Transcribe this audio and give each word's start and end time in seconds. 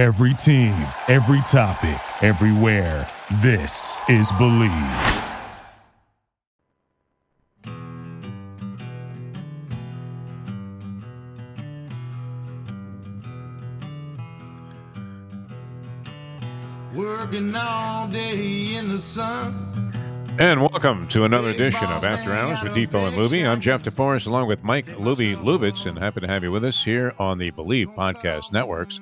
Every 0.00 0.32
team, 0.32 0.72
every 1.08 1.42
topic, 1.42 2.00
everywhere. 2.22 3.06
This 3.42 4.00
is 4.08 4.32
Bleav. 4.32 5.26
Working 16.94 17.54
all 17.54 18.08
day 18.08 18.76
in 18.76 18.88
the 18.88 18.98
sun. 18.98 19.66
And 20.38 20.62
welcome 20.62 21.06
to 21.08 21.24
another 21.24 21.50
edition 21.50 21.84
of 21.84 22.06
After 22.06 22.32
Hours 22.32 22.62
with 22.62 22.72
Defo 22.72 23.06
and 23.06 23.18
Luby. 23.18 23.46
I'm 23.46 23.60
Jeff 23.60 23.82
DeForest 23.82 24.26
along 24.26 24.48
with 24.48 24.64
Mike 24.64 24.86
Luby 24.86 25.36
Lubitz, 25.36 25.84
and 25.84 25.98
happy 25.98 26.20
to 26.20 26.26
have 26.26 26.42
you 26.42 26.50
with 26.50 26.64
us 26.64 26.82
here 26.82 27.12
on 27.18 27.36
the 27.36 27.50
Bleav 27.50 27.94
Podcast 27.94 28.50
Networks. 28.50 28.98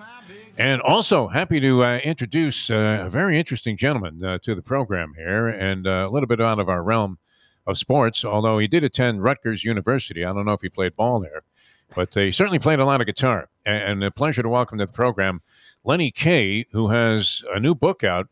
And 0.59 0.83
also 0.83 1.29
happy 1.29 1.61
to 1.61 1.85
uh, 1.85 1.99
introduce 1.99 2.69
uh, 2.69 3.05
a 3.07 3.09
very 3.09 3.39
interesting 3.39 3.77
gentleman 3.77 4.25
uh, 4.25 4.39
to 4.39 4.57
the 4.57 4.63
program 4.63 5.15
here, 5.17 5.47
and 5.47 5.87
uh, 5.87 6.09
a 6.09 6.11
little 6.11 6.27
bit 6.27 6.41
out 6.41 6.59
of 6.59 6.69
our 6.69 6.83
realm 6.83 7.19
of 7.65 7.79
sports. 7.79 8.25
Although 8.25 8.59
he 8.59 8.67
did 8.67 8.83
attend 8.83 9.23
Rutgers 9.23 9.63
University, 9.63 10.25
I 10.25 10.33
don't 10.33 10.45
know 10.45 10.55
if 10.55 10.61
he 10.61 10.69
played 10.69 10.97
ball 10.97 11.21
there, 11.21 11.43
but 11.95 12.13
he 12.13 12.33
certainly 12.33 12.59
played 12.59 12.81
a 12.81 12.85
lot 12.85 13.01
of 13.01 13.07
guitar. 13.07 13.49
And, 13.65 14.03
a 14.03 14.11
pleasure 14.11 14.43
to 14.43 14.49
welcome 14.49 14.79
to 14.79 14.87
the 14.87 14.93
program 14.93 15.43
Lenny 15.85 16.11
Kaye, 16.11 16.67
who 16.73 16.89
has 16.89 17.45
a 17.55 17.61
new 17.61 17.77
book 17.77 18.03
out 18.03 18.27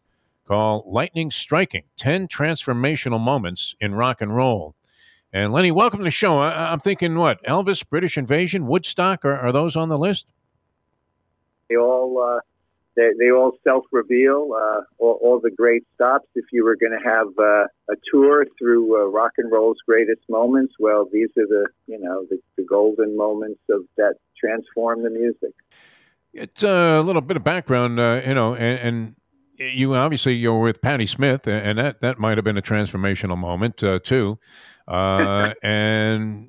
called 0.48 0.82
Lightning 0.88 1.30
Striking 1.30 1.84
10 1.96 2.26
Transformational 2.26 3.20
Moments 3.20 3.76
in 3.80 3.94
Rock 3.94 4.20
and 4.20 4.34
Roll. 4.34 4.74
And 5.32 5.52
Lenny, 5.52 5.70
welcome 5.70 6.00
to 6.00 6.04
the 6.04 6.10
show. 6.10 6.38
I, 6.38 6.72
am 6.72 6.80
thinking, 6.80 7.14
what, 7.14 7.40
Elvis, 7.44 7.88
British 7.88 8.18
Invasion, 8.18 8.66
Woodstock, 8.66 9.24
are, 9.24 9.38
are 9.38 9.52
those 9.52 9.76
on 9.76 9.90
the 9.90 9.98
list? 9.98 10.26
They 11.68 11.76
all. 11.76 12.22
Uh, 12.22 12.40
they, 12.96 13.10
they 13.18 13.30
all 13.30 13.52
self-reveal 13.62 14.52
uh, 14.56 14.80
all, 14.98 15.18
all, 15.22 15.40
the 15.40 15.50
great 15.50 15.84
stops. 15.94 16.26
If 16.34 16.46
you 16.50 16.64
were 16.64 16.76
going 16.76 16.98
to 16.98 17.08
have 17.08 17.26
uh, 17.38 17.66
a 17.90 17.96
tour 18.10 18.46
through 18.58 19.02
uh, 19.02 19.06
rock 19.08 19.32
and 19.36 19.52
roll's 19.52 19.76
greatest 19.86 20.22
moments, 20.30 20.74
well, 20.78 21.06
these 21.12 21.28
are 21.36 21.46
the 21.46 21.66
you 21.86 22.00
know 22.00 22.24
the, 22.30 22.38
the 22.56 22.64
golden 22.64 23.16
moments 23.16 23.60
of 23.70 23.82
that 23.98 24.14
transform 24.38 25.02
the 25.02 25.10
music. 25.10 25.52
It's 26.32 26.64
uh, 26.64 26.98
a 26.98 27.02
little 27.02 27.22
bit 27.22 27.36
of 27.36 27.44
background, 27.44 28.00
uh, 28.00 28.22
you 28.26 28.34
know, 28.34 28.54
and, 28.54 28.78
and 28.78 29.16
you 29.58 29.94
obviously 29.94 30.34
you're 30.34 30.60
with 30.60 30.80
Patti 30.80 31.06
Smith, 31.06 31.46
and 31.46 31.78
that 31.78 32.00
that 32.00 32.18
might 32.18 32.38
have 32.38 32.44
been 32.44 32.58
a 32.58 32.62
transformational 32.62 33.38
moment 33.38 33.76
too. 34.04 34.38
And 34.88 36.48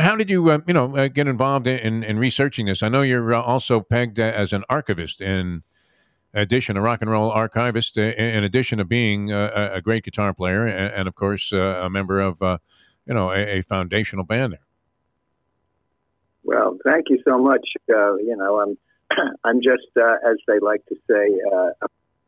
how 0.00 0.16
did 0.16 0.30
you, 0.30 0.50
uh, 0.50 0.58
you 0.66 0.74
know, 0.74 0.96
uh, 0.96 1.08
get 1.08 1.26
involved 1.26 1.66
in, 1.66 2.02
in 2.02 2.18
researching 2.18 2.66
this? 2.66 2.82
I 2.82 2.88
know 2.88 3.02
you're 3.02 3.34
uh, 3.34 3.40
also 3.40 3.80
pegged 3.80 4.18
as 4.18 4.52
an 4.52 4.64
archivist 4.68 5.20
in 5.20 5.62
addition, 6.34 6.76
a 6.76 6.80
rock 6.80 7.00
and 7.00 7.10
roll 7.10 7.30
archivist, 7.30 7.96
in 7.96 8.44
addition 8.44 8.78
to 8.78 8.84
being 8.84 9.32
a, 9.32 9.70
a 9.74 9.80
great 9.80 10.04
guitar 10.04 10.32
player 10.32 10.66
and, 10.66 10.94
and 10.94 11.08
of 11.08 11.14
course, 11.14 11.52
a 11.52 11.88
member 11.90 12.20
of, 12.20 12.38
you 13.06 13.14
know, 13.14 13.30
a, 13.30 13.58
a, 13.58 13.62
foundational 13.62 14.24
band 14.24 14.52
there. 14.52 14.66
Well, 16.44 16.78
thank 16.84 17.06
you 17.08 17.20
so 17.26 17.38
much. 17.38 17.66
you 17.88 18.36
know, 18.36 18.60
I'm 18.60 18.78
I'm 19.44 19.60
just, 19.60 19.88
as 19.96 20.36
they 20.46 20.60
like 20.60 20.86
to 20.86 20.94
say, 21.08 21.40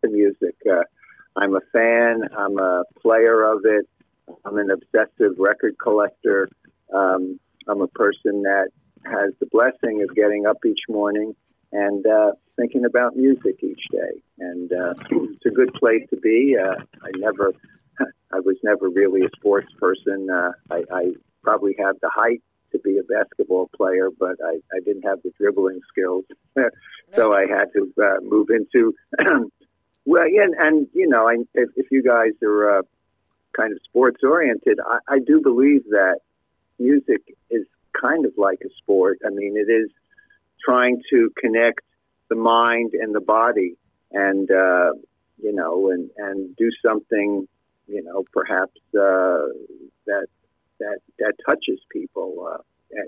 the 0.03 0.09
music. 0.09 0.57
Uh, 0.71 0.83
I'm 1.37 1.57
a 1.57 1.61
fan. 1.73 2.29
I'm 2.37 2.59
a 2.59 2.85
player 3.01 3.45
of 3.45 3.63
it. 3.65 3.89
I'm 4.45 4.59
an 4.59 4.71
obsessive 4.71 5.39
record 5.39 5.77
collector. 5.83 6.49
Um, 6.95 7.39
I'm 7.69 7.81
a 7.81 7.89
person 7.89 8.43
that 8.43 8.69
has 9.05 9.33
the 9.41 9.47
blessing 9.47 10.03
of 10.03 10.15
getting 10.15 10.47
up 10.47 10.59
each 10.67 10.81
morning 10.89 11.35
and 11.73 12.07
uh, 12.07 12.33
thinking 12.57 12.85
about 12.85 13.17
music 13.17 13.57
each 13.63 13.83
day. 13.91 14.23
And 14.39 14.73
uh, 14.73 14.95
it's 15.11 15.47
a 15.47 15.51
good 15.51 15.73
place 15.75 16.03
to 16.11 16.17
be. 16.17 16.57
Uh, 16.59 16.83
I 17.03 17.11
never, 17.17 17.53
I 18.33 18.41
was 18.41 18.57
never 18.63 18.89
really 18.89 19.23
a 19.23 19.31
sports 19.37 19.73
person. 19.79 20.29
Uh, 20.31 20.53
I, 20.71 20.85
I 20.93 21.13
probably 21.43 21.75
have 21.79 21.97
the 22.01 22.11
height 22.15 22.43
to 22.73 22.79
be 22.79 22.99
a 22.99 23.03
basketball 23.03 23.69
player, 23.77 24.09
but 24.19 24.37
I, 24.45 24.55
I 24.75 24.81
didn't 24.85 25.03
have 25.03 25.23
the 25.23 25.33
dribbling 25.39 25.81
skills. 25.89 26.25
so 27.15 27.35
I 27.35 27.47
had 27.47 27.67
to 27.75 27.93
uh, 28.03 28.21
move 28.23 28.49
into 28.51 28.95
Well, 30.05 30.29
yeah, 30.29 30.43
and, 30.43 30.55
and 30.59 30.87
you 30.93 31.07
know, 31.07 31.29
I, 31.29 31.37
if, 31.55 31.71
if 31.77 31.87
you 31.91 32.03
guys 32.03 32.33
are 32.43 32.79
uh, 32.79 32.83
kind 33.57 33.73
of 33.73 33.79
sports 33.85 34.21
oriented, 34.25 34.79
I, 34.85 35.15
I 35.15 35.19
do 35.25 35.41
believe 35.41 35.85
that 35.91 36.19
music 36.83 37.23
is 37.51 37.67
kind 38.01 38.25
of 38.27 38.33
like 38.37 38.61
a 38.65 38.71
sport. 38.79 39.19
I 39.25 39.31
mean, 39.31 39.57
it 39.57 39.71
is 39.71 39.91
trying 40.65 41.03
to 41.11 41.31
connect 41.39 41.81
the 42.29 42.37
mind 42.37 42.93
and 42.95 43.15
the 43.15 43.21
body, 43.21 43.77
and 44.11 44.51
uh, 44.51 44.93
you 45.39 45.53
know, 45.53 45.91
and 45.91 46.11
and 46.17 46.57
do 46.57 46.71
something, 46.85 47.47
you 47.87 48.03
know, 48.03 48.25
perhaps 48.33 48.79
uh, 48.95 49.47
that 50.07 50.27
that 50.81 50.99
that 51.19 51.35
touches 51.47 51.81
people. 51.91 52.49
Uh, 52.53 52.59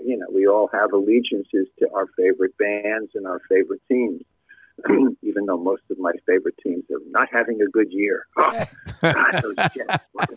you 0.03 0.17
know, 0.17 0.27
we 0.33 0.47
all 0.47 0.69
have 0.73 0.93
allegiances 0.93 1.67
to 1.79 1.87
our 1.93 2.07
favorite 2.17 2.57
bands 2.57 3.11
and 3.15 3.27
our 3.27 3.41
favorite 3.49 3.81
teams. 3.87 4.21
even 5.21 5.45
though 5.45 5.57
most 5.57 5.83
of 5.89 5.97
my 5.99 6.11
favorite 6.25 6.55
teams 6.63 6.83
are 6.91 6.99
not 7.09 7.27
having 7.31 7.61
a 7.61 7.67
good 7.67 7.91
year. 7.91 8.27
Oh, 8.37 8.65
God, 9.01 9.41
those 9.41 9.55
Jets. 9.73 10.03
What, 10.13 10.29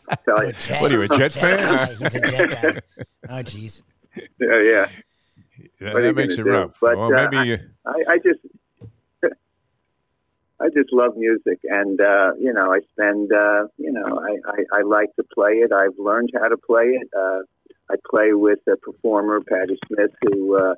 what 0.81 0.92
are 0.92 0.94
you, 0.94 1.03
a 1.03 1.09
Jets 1.09 1.36
fan? 1.36 1.64
Uh, 1.64 1.86
he's 1.86 2.14
a 2.14 2.20
Jet 2.20 2.50
guy. 2.50 2.81
Oh, 3.28 3.42
jeez. 3.42 3.82
Yeah, 4.16 4.62
yeah. 4.62 4.88
That, 5.81 5.94
that 5.94 6.16
makes 6.16 6.34
it 6.34 6.44
do? 6.44 6.50
rough. 6.50 6.76
But 6.81 6.97
well, 6.97 7.14
uh, 7.14 7.28
maybe 7.31 7.60
I, 7.86 7.91
I, 7.91 8.03
I, 8.09 8.19
just. 8.19 8.41
I 10.60 10.69
just 10.75 10.92
love 10.92 11.16
music, 11.16 11.60
and 11.65 12.00
uh, 12.00 12.32
you 12.38 12.53
know, 12.53 12.72
I 12.72 12.80
spend, 12.92 13.32
uh, 13.32 13.69
you 13.76 13.92
know, 13.92 14.20
I, 14.20 14.50
I, 14.50 14.78
I 14.80 14.82
like 14.82 15.15
to 15.16 15.22
play 15.22 15.53
it. 15.53 15.72
I've 15.72 15.98
learned 15.98 16.30
how 16.34 16.48
to 16.48 16.56
play 16.56 16.84
it. 16.84 17.09
Uh, 17.16 17.41
I 17.91 17.97
play 18.09 18.32
with 18.32 18.59
a 18.66 18.76
performer, 18.76 19.41
Patti 19.41 19.78
Smith, 19.86 20.10
who 20.22 20.59
uh, 20.59 20.75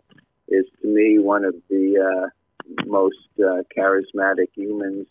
is 0.49 0.67
to 0.83 0.89
me 0.89 1.19
one 1.19 1.45
of 1.45 1.55
the 1.69 1.99
uh, 1.99 2.29
most 2.87 3.17
uh, 3.39 3.63
charismatic 3.77 4.49
humans 4.55 5.07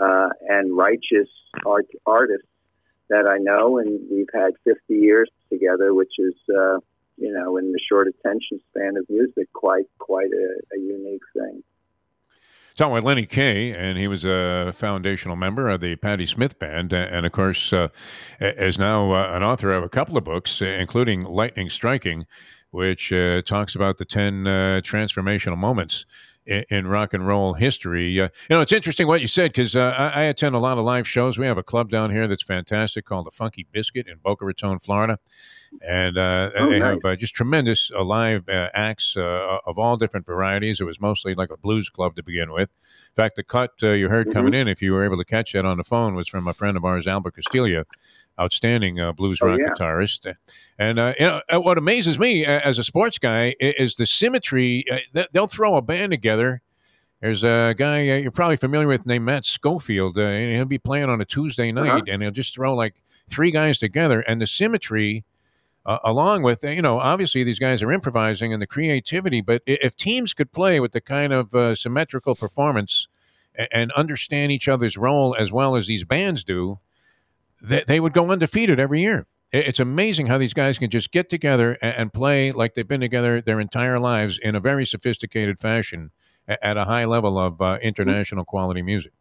uh, 0.00 0.28
and 0.48 0.76
righteous 0.76 1.28
art- 1.66 1.86
artists 2.06 2.48
that 3.08 3.26
I 3.28 3.38
know, 3.38 3.78
and 3.78 4.00
we've 4.10 4.28
had 4.32 4.52
50 4.64 4.94
years 4.94 5.30
together, 5.50 5.94
which 5.94 6.12
is, 6.18 6.34
uh, 6.48 6.78
you 7.16 7.32
know, 7.32 7.56
in 7.58 7.72
the 7.72 7.78
short 7.88 8.08
attention 8.08 8.60
span 8.70 8.96
of 8.96 9.04
music, 9.08 9.52
quite 9.52 9.86
quite 9.98 10.30
a, 10.32 10.76
a 10.76 10.80
unique 10.80 11.22
thing. 11.36 11.62
Talking 12.76 12.94
with 12.94 13.04
Lenny 13.04 13.24
Kaye, 13.24 13.72
and 13.72 13.96
he 13.96 14.08
was 14.08 14.24
a 14.24 14.72
foundational 14.74 15.36
member 15.36 15.68
of 15.68 15.80
the 15.80 15.94
Patti 15.94 16.26
Smith 16.26 16.58
Band, 16.58 16.92
and 16.92 17.24
of 17.24 17.30
course, 17.30 17.72
uh, 17.72 17.88
is 18.40 18.80
now 18.80 19.12
uh, 19.12 19.30
an 19.32 19.44
author 19.44 19.70
of 19.70 19.84
a 19.84 19.88
couple 19.88 20.18
of 20.18 20.24
books, 20.24 20.60
including 20.60 21.22
Lightning 21.22 21.70
Striking, 21.70 22.26
which 22.72 23.12
uh, 23.12 23.42
talks 23.42 23.76
about 23.76 23.98
the 23.98 24.04
10 24.04 24.48
uh, 24.48 24.50
transformational 24.82 25.56
moments 25.56 26.04
in, 26.46 26.86
rock 26.86 27.14
and 27.14 27.26
roll 27.26 27.54
history. 27.54 28.20
Uh, 28.20 28.28
you 28.48 28.56
know, 28.56 28.60
it's 28.60 28.72
interesting 28.72 29.06
what 29.06 29.20
you 29.20 29.26
said 29.26 29.52
because 29.52 29.74
uh, 29.74 29.94
I, 29.96 30.08
I, 30.08 30.22
attend 30.24 30.54
a 30.54 30.58
lot 30.58 30.78
of 30.78 30.84
live 30.84 31.08
shows. 31.08 31.38
We 31.38 31.46
have 31.46 31.58
a 31.58 31.62
club 31.62 31.90
down 31.90 32.10
here 32.10 32.26
that's 32.26 32.42
fantastic 32.42 33.06
called 33.06 33.26
the 33.26 33.30
Funky 33.30 33.66
Biscuit 33.72 34.06
in 34.06 34.18
Boca 34.18 34.44
Raton, 34.44 34.78
Florida, 34.78 35.18
and 35.82 36.18
uh, 36.18 36.50
oh, 36.56 36.70
they 36.70 36.78
nice. 36.78 36.88
have 36.88 37.04
uh, 37.04 37.16
just 37.16 37.34
tremendous 37.34 37.90
uh, 37.94 38.02
live 38.02 38.48
uh, 38.48 38.68
acts 38.74 39.16
of 39.16 39.78
all 39.78 39.96
different 39.96 40.26
varieties. 40.26 40.80
It 40.80 40.84
was 40.84 41.00
mostly 41.00 41.34
like 41.34 41.50
a 41.50 41.56
blues 41.56 41.88
club 41.88 42.16
to 42.16 42.22
begin 42.22 42.52
with. 42.52 42.70
In 42.70 43.14
fact, 43.16 43.36
the 43.36 43.42
cut 43.42 43.70
you 43.82 44.08
heard 44.08 44.26
mm-hmm. 44.26 44.32
coming 44.32 44.54
in, 44.54 44.68
if 44.68 44.82
you 44.82 44.92
were 44.92 45.04
able 45.04 45.18
to 45.18 45.24
catch 45.24 45.52
that 45.52 45.64
on 45.64 45.76
the 45.78 45.84
phone, 45.84 46.14
was 46.14 46.28
from 46.28 46.48
a 46.48 46.54
friend 46.54 46.76
of 46.76 46.84
ours, 46.84 47.06
Albert 47.06 47.36
Castiglia 47.36 47.84
outstanding 48.38 49.00
uh, 49.00 49.12
blues 49.12 49.40
rock 49.40 49.58
oh, 49.60 49.62
yeah. 49.62 49.68
guitarist. 49.70 50.34
And 50.78 50.98
uh, 50.98 51.14
you 51.18 51.26
know, 51.26 51.40
uh, 51.52 51.60
what 51.60 51.78
amazes 51.78 52.18
me 52.18 52.44
uh, 52.44 52.60
as 52.60 52.78
a 52.78 52.84
sports 52.84 53.18
guy 53.18 53.54
is 53.60 53.96
the 53.96 54.06
symmetry. 54.06 54.84
Uh, 54.90 55.24
they'll 55.32 55.46
throw 55.46 55.76
a 55.76 55.82
band 55.82 56.12
together. 56.12 56.62
There's 57.20 57.44
a 57.44 57.74
guy 57.76 58.02
you're 58.02 58.30
probably 58.30 58.56
familiar 58.56 58.86
with 58.86 59.06
named 59.06 59.24
Matt 59.24 59.46
Schofield, 59.46 60.18
and 60.18 60.52
he'll 60.52 60.66
be 60.66 60.78
playing 60.78 61.08
on 61.08 61.20
a 61.20 61.24
Tuesday 61.24 61.70
uh-huh. 61.70 61.84
night, 61.84 61.90
uh-huh. 61.90 62.02
and 62.08 62.22
he'll 62.22 62.30
just 62.30 62.54
throw 62.54 62.74
like 62.74 62.96
three 63.30 63.50
guys 63.50 63.78
together, 63.78 64.20
and 64.20 64.40
the 64.40 64.46
symmetry. 64.46 65.24
Along 65.86 66.42
with 66.42 66.62
you 66.64 66.82
know, 66.82 66.98
obviously 66.98 67.44
these 67.44 67.58
guys 67.58 67.82
are 67.82 67.92
improvising 67.92 68.52
and 68.52 68.60
the 68.62 68.66
creativity, 68.66 69.40
but 69.40 69.62
if 69.66 69.96
teams 69.96 70.34
could 70.34 70.52
play 70.52 70.80
with 70.80 70.92
the 70.92 71.00
kind 71.00 71.32
of 71.32 71.78
symmetrical 71.78 72.34
performance 72.34 73.08
and, 73.54 73.68
and 73.72 73.92
understand 73.92 74.52
each 74.52 74.68
other's 74.68 74.96
role 74.96 75.36
as 75.38 75.52
well 75.52 75.76
as 75.76 75.86
these 75.86 76.04
bands 76.04 76.44
do, 76.44 76.78
they, 77.62 77.84
they 77.86 78.00
would 78.00 78.12
go 78.12 78.30
undefeated 78.30 78.78
every 78.80 79.00
year. 79.00 79.26
It's 79.52 79.78
amazing 79.78 80.26
how 80.26 80.38
these 80.38 80.54
guys 80.54 80.78
can 80.78 80.90
just 80.90 81.12
get 81.12 81.28
together 81.28 81.78
and 81.80 82.12
play 82.12 82.50
like 82.50 82.74
they've 82.74 82.88
been 82.88 83.00
together 83.00 83.40
their 83.40 83.60
entire 83.60 84.00
lives 84.00 84.38
in 84.42 84.56
a 84.56 84.60
very 84.60 84.84
sophisticated 84.84 85.60
fashion 85.60 86.10
at 86.48 86.76
a 86.76 86.84
high 86.84 87.04
level 87.04 87.38
of 87.38 87.60
uh, 87.60 87.78
international 87.80 88.44
quality 88.44 88.82
music. 88.82 89.12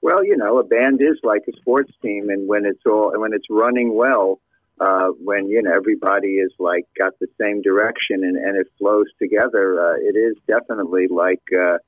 Well, 0.00 0.24
you 0.24 0.36
know, 0.36 0.58
a 0.58 0.64
band 0.64 1.00
is 1.02 1.18
like 1.24 1.42
a 1.48 1.56
sports 1.58 1.92
team, 2.00 2.30
and 2.30 2.48
when 2.48 2.64
it's 2.64 2.80
all 2.86 3.12
when 3.18 3.32
it's 3.34 3.46
running 3.50 3.94
well, 3.96 4.40
uh, 4.80 5.08
when 5.22 5.48
you 5.48 5.62
know 5.62 5.72
everybody 5.74 6.36
is 6.36 6.52
like 6.58 6.86
got 6.98 7.12
the 7.20 7.28
same 7.40 7.62
direction 7.62 8.24
and, 8.24 8.36
and 8.36 8.56
it 8.56 8.66
flows 8.78 9.06
together, 9.20 9.78
uh, 9.80 9.96
it 9.96 10.16
is 10.16 10.36
definitely 10.46 11.06
like 11.08 11.42
uh, 11.52 11.78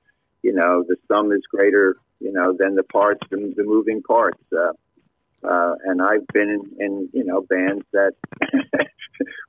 you 0.42 0.52
know, 0.52 0.84
the 0.86 0.96
sum 1.08 1.32
is 1.32 1.42
greater, 1.48 1.96
you 2.20 2.32
know, 2.32 2.54
than 2.58 2.74
the 2.74 2.82
parts, 2.82 3.20
the, 3.30 3.52
the 3.56 3.64
moving 3.64 4.02
parts. 4.02 4.42
Uh, 4.52 4.72
uh, 5.46 5.74
and 5.84 6.00
I've 6.02 6.26
been 6.32 6.50
in, 6.50 6.84
in 6.84 7.08
you 7.12 7.24
know 7.24 7.40
bands 7.40 7.84
that 7.92 8.12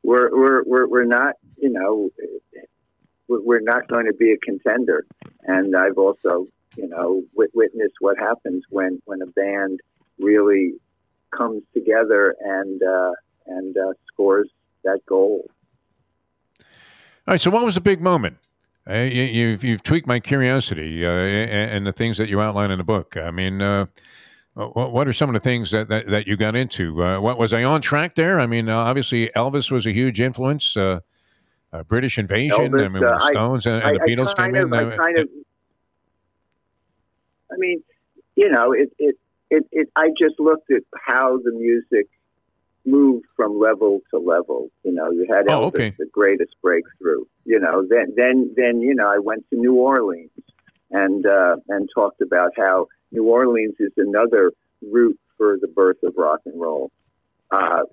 we're, 0.04 0.36
we're 0.36 0.64
we're 0.64 0.88
we're 0.88 1.06
not 1.06 1.36
you 1.58 1.70
know 1.70 2.10
we're 3.28 3.62
not 3.62 3.88
going 3.88 4.08
to 4.08 4.14
be 4.14 4.32
a 4.32 4.38
contender. 4.38 5.06
And 5.44 5.76
I've 5.76 5.98
also 5.98 6.48
you 6.76 6.88
know 6.88 7.24
witnessed 7.36 7.96
what 8.00 8.18
happens 8.18 8.64
when 8.70 9.02
when 9.06 9.22
a 9.22 9.28
band 9.28 9.82
really 10.18 10.74
comes 11.36 11.62
together 11.76 12.36
and 12.40 12.82
uh, 12.82 13.12
and 13.48 13.76
uh, 13.78 13.94
scores 14.08 14.50
that 14.84 15.00
goal. 15.06 15.50
All 16.60 16.66
right. 17.28 17.42
So, 17.42 17.52
what 17.52 17.64
was 17.64 17.76
the 17.76 17.82
big 17.82 18.02
moment? 18.02 18.38
Uh, 18.90 18.96
you, 18.96 19.52
have 19.52 19.64
you've 19.64 19.82
tweaked 19.82 20.08
my 20.08 20.20
curiosity 20.20 21.06
uh, 21.06 21.10
and, 21.10 21.72
and, 21.72 21.88
the 21.88 21.94
things 21.94 22.18
that 22.18 22.28
you 22.28 22.42
outline 22.42 22.70
in 22.70 22.78
the 22.78 22.84
book. 22.84 23.16
I 23.16 23.32
mean, 23.32 23.62
uh, 23.62 23.86
what 24.56 25.08
are 25.08 25.14
some 25.14 25.30
of 25.30 25.34
the 25.34 25.40
things 25.40 25.72
that, 25.72 25.88
that, 25.88 26.08
that 26.08 26.28
you 26.28 26.36
got 26.36 26.54
into? 26.54 27.02
Uh, 27.02 27.20
what 27.22 27.38
was 27.38 27.54
I 27.54 27.64
on 27.64 27.82
track 27.82 28.16
there? 28.16 28.42
I 28.42 28.46
mean, 28.46 28.68
uh, 28.68 28.76
obviously 28.76 29.30
Elvis 29.38 29.72
was 29.72 29.86
a 29.88 29.94
huge 29.94 30.20
influence. 30.20 30.76
Uh, 30.76 31.00
British 31.88 32.20
Invasion. 32.20 32.72
Elvis, 32.72 32.86
I 32.86 32.88
mean, 32.90 33.02
the 33.02 33.30
Stones 33.32 33.66
and, 33.66 33.76
and 33.76 33.86
I, 33.86 33.92
the 33.94 34.00
Beatles 34.00 34.36
came 34.36 34.54
of, 34.54 34.68
in. 34.68 34.74
I 34.74 34.96
kind 34.98 35.18
of. 35.18 35.30
I 37.52 37.56
mean, 37.58 37.84
you 38.36 38.50
know, 38.50 38.74
it, 38.74 38.92
it 39.00 39.16
it 39.50 39.64
it. 39.72 39.90
I 39.96 40.10
just 40.20 40.40
looked 40.40 40.70
at 40.72 40.84
how 41.08 41.38
the 41.38 41.52
music 41.52 42.08
moved 42.86 43.26
from 43.36 43.60
level 43.60 44.02
to 44.12 44.18
level. 44.18 44.70
You 44.84 44.94
know, 44.94 45.12
you 45.12 45.26
had 45.30 45.48
oh, 45.50 45.52
Elvis, 45.52 45.64
oh, 45.64 45.68
okay. 45.68 45.94
the 45.98 46.06
greatest 46.12 46.56
breakthrough. 46.62 47.26
You 47.46 47.60
know, 47.60 47.86
then 47.88 48.14
then 48.16 48.54
then 48.56 48.82
you 48.82 48.96
know, 48.96 49.10
I 49.10 49.20
went 49.20 49.46
to 49.50 49.56
New 49.56 49.76
Orleans 49.76 50.32
and 50.92 51.26
uh, 51.26 51.58
and 51.70 51.90
talked 51.94 52.22
about 52.22 52.52
how 52.58 52.88
New 53.12 53.26
Orleans 53.26 53.76
is 53.80 53.92
another 53.98 54.52
route 54.82 55.20
for 55.38 55.58
the 55.60 55.68
birth 55.68 56.04
of 56.04 56.14
rock 56.18 56.42
and 56.46 56.60
roll. 56.60 56.92
Uh, 57.52 57.84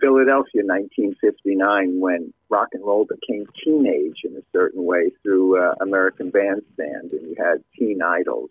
Philadelphia, 0.00 0.62
1959, 0.62 2.00
when 2.00 2.32
rock 2.50 2.68
and 2.72 2.84
roll 2.84 3.06
became 3.06 3.46
teenage 3.64 4.20
in 4.24 4.36
a 4.36 4.42
certain 4.52 4.84
way 4.84 5.10
through 5.22 5.62
uh, 5.62 5.74
American 5.80 6.30
Bandstand, 6.30 7.12
and 7.12 7.22
you 7.22 7.34
had 7.38 7.64
teen 7.78 8.02
idols. 8.02 8.50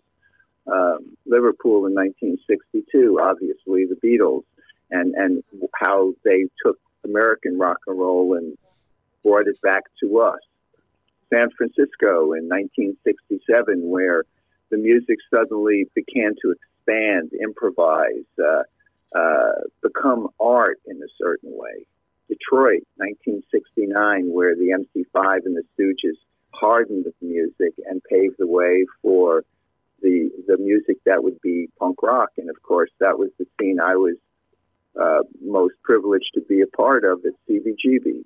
Um, 0.66 1.16
Liverpool 1.24 1.86
in 1.86 1.94
1962, 1.94 3.20
obviously 3.22 3.86
the 3.86 3.94
Beatles, 4.02 4.42
and 4.90 5.14
and 5.14 5.42
how 5.74 6.14
they 6.24 6.46
took 6.64 6.78
American 7.04 7.58
rock 7.58 7.78
and 7.86 7.98
roll 7.98 8.36
and 8.36 8.56
brought 9.22 9.46
it 9.46 9.60
back 9.62 9.82
to 10.00 10.20
us. 10.20 10.40
San 11.32 11.48
Francisco 11.56 12.32
in 12.32 12.48
1967, 12.48 13.88
where 13.88 14.24
the 14.70 14.76
music 14.76 15.18
suddenly 15.34 15.86
began 15.94 16.34
to 16.42 16.52
expand, 16.52 17.32
improvise, 17.40 18.24
uh, 18.38 18.62
uh, 19.16 19.52
become 19.82 20.28
art 20.38 20.78
in 20.86 20.96
a 20.96 21.08
certain 21.20 21.50
way. 21.52 21.86
Detroit, 22.28 22.82
1969, 22.96 24.32
where 24.32 24.54
the 24.56 24.70
MC5 24.70 25.46
and 25.46 25.56
the 25.56 25.62
Stooges 25.74 26.16
hardened 26.50 27.04
the 27.04 27.12
music 27.20 27.74
and 27.88 28.02
paved 28.04 28.36
the 28.38 28.46
way 28.46 28.84
for 29.02 29.44
the 30.02 30.30
the 30.46 30.56
music 30.58 30.98
that 31.06 31.22
would 31.22 31.40
be 31.40 31.68
punk 31.78 32.02
rock. 32.02 32.30
And 32.38 32.50
of 32.50 32.62
course, 32.62 32.90
that 33.00 33.18
was 33.18 33.30
the 33.38 33.46
scene 33.58 33.80
I 33.80 33.96
was 33.96 34.16
uh, 35.00 35.20
most 35.44 35.74
privileged 35.82 36.30
to 36.34 36.40
be 36.42 36.60
a 36.60 36.66
part 36.66 37.04
of 37.04 37.24
at 37.24 37.32
CBGB. 37.48 38.24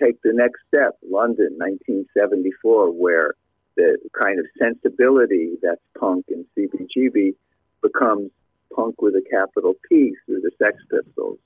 Take 0.00 0.20
the 0.22 0.32
next 0.32 0.60
step, 0.68 0.96
London, 1.08 1.54
1974, 1.58 2.90
where 2.90 3.34
the 3.76 3.98
kind 4.20 4.40
of 4.40 4.46
sensibility 4.58 5.56
that's 5.62 5.80
punk 5.98 6.26
and 6.28 6.44
CBGB 6.56 7.34
becomes 7.82 8.30
punk 8.74 9.00
with 9.00 9.14
a 9.14 9.22
capital 9.30 9.74
P 9.88 10.14
through 10.24 10.40
the 10.40 10.50
Sex 10.58 10.76
Pistols. 10.90 11.38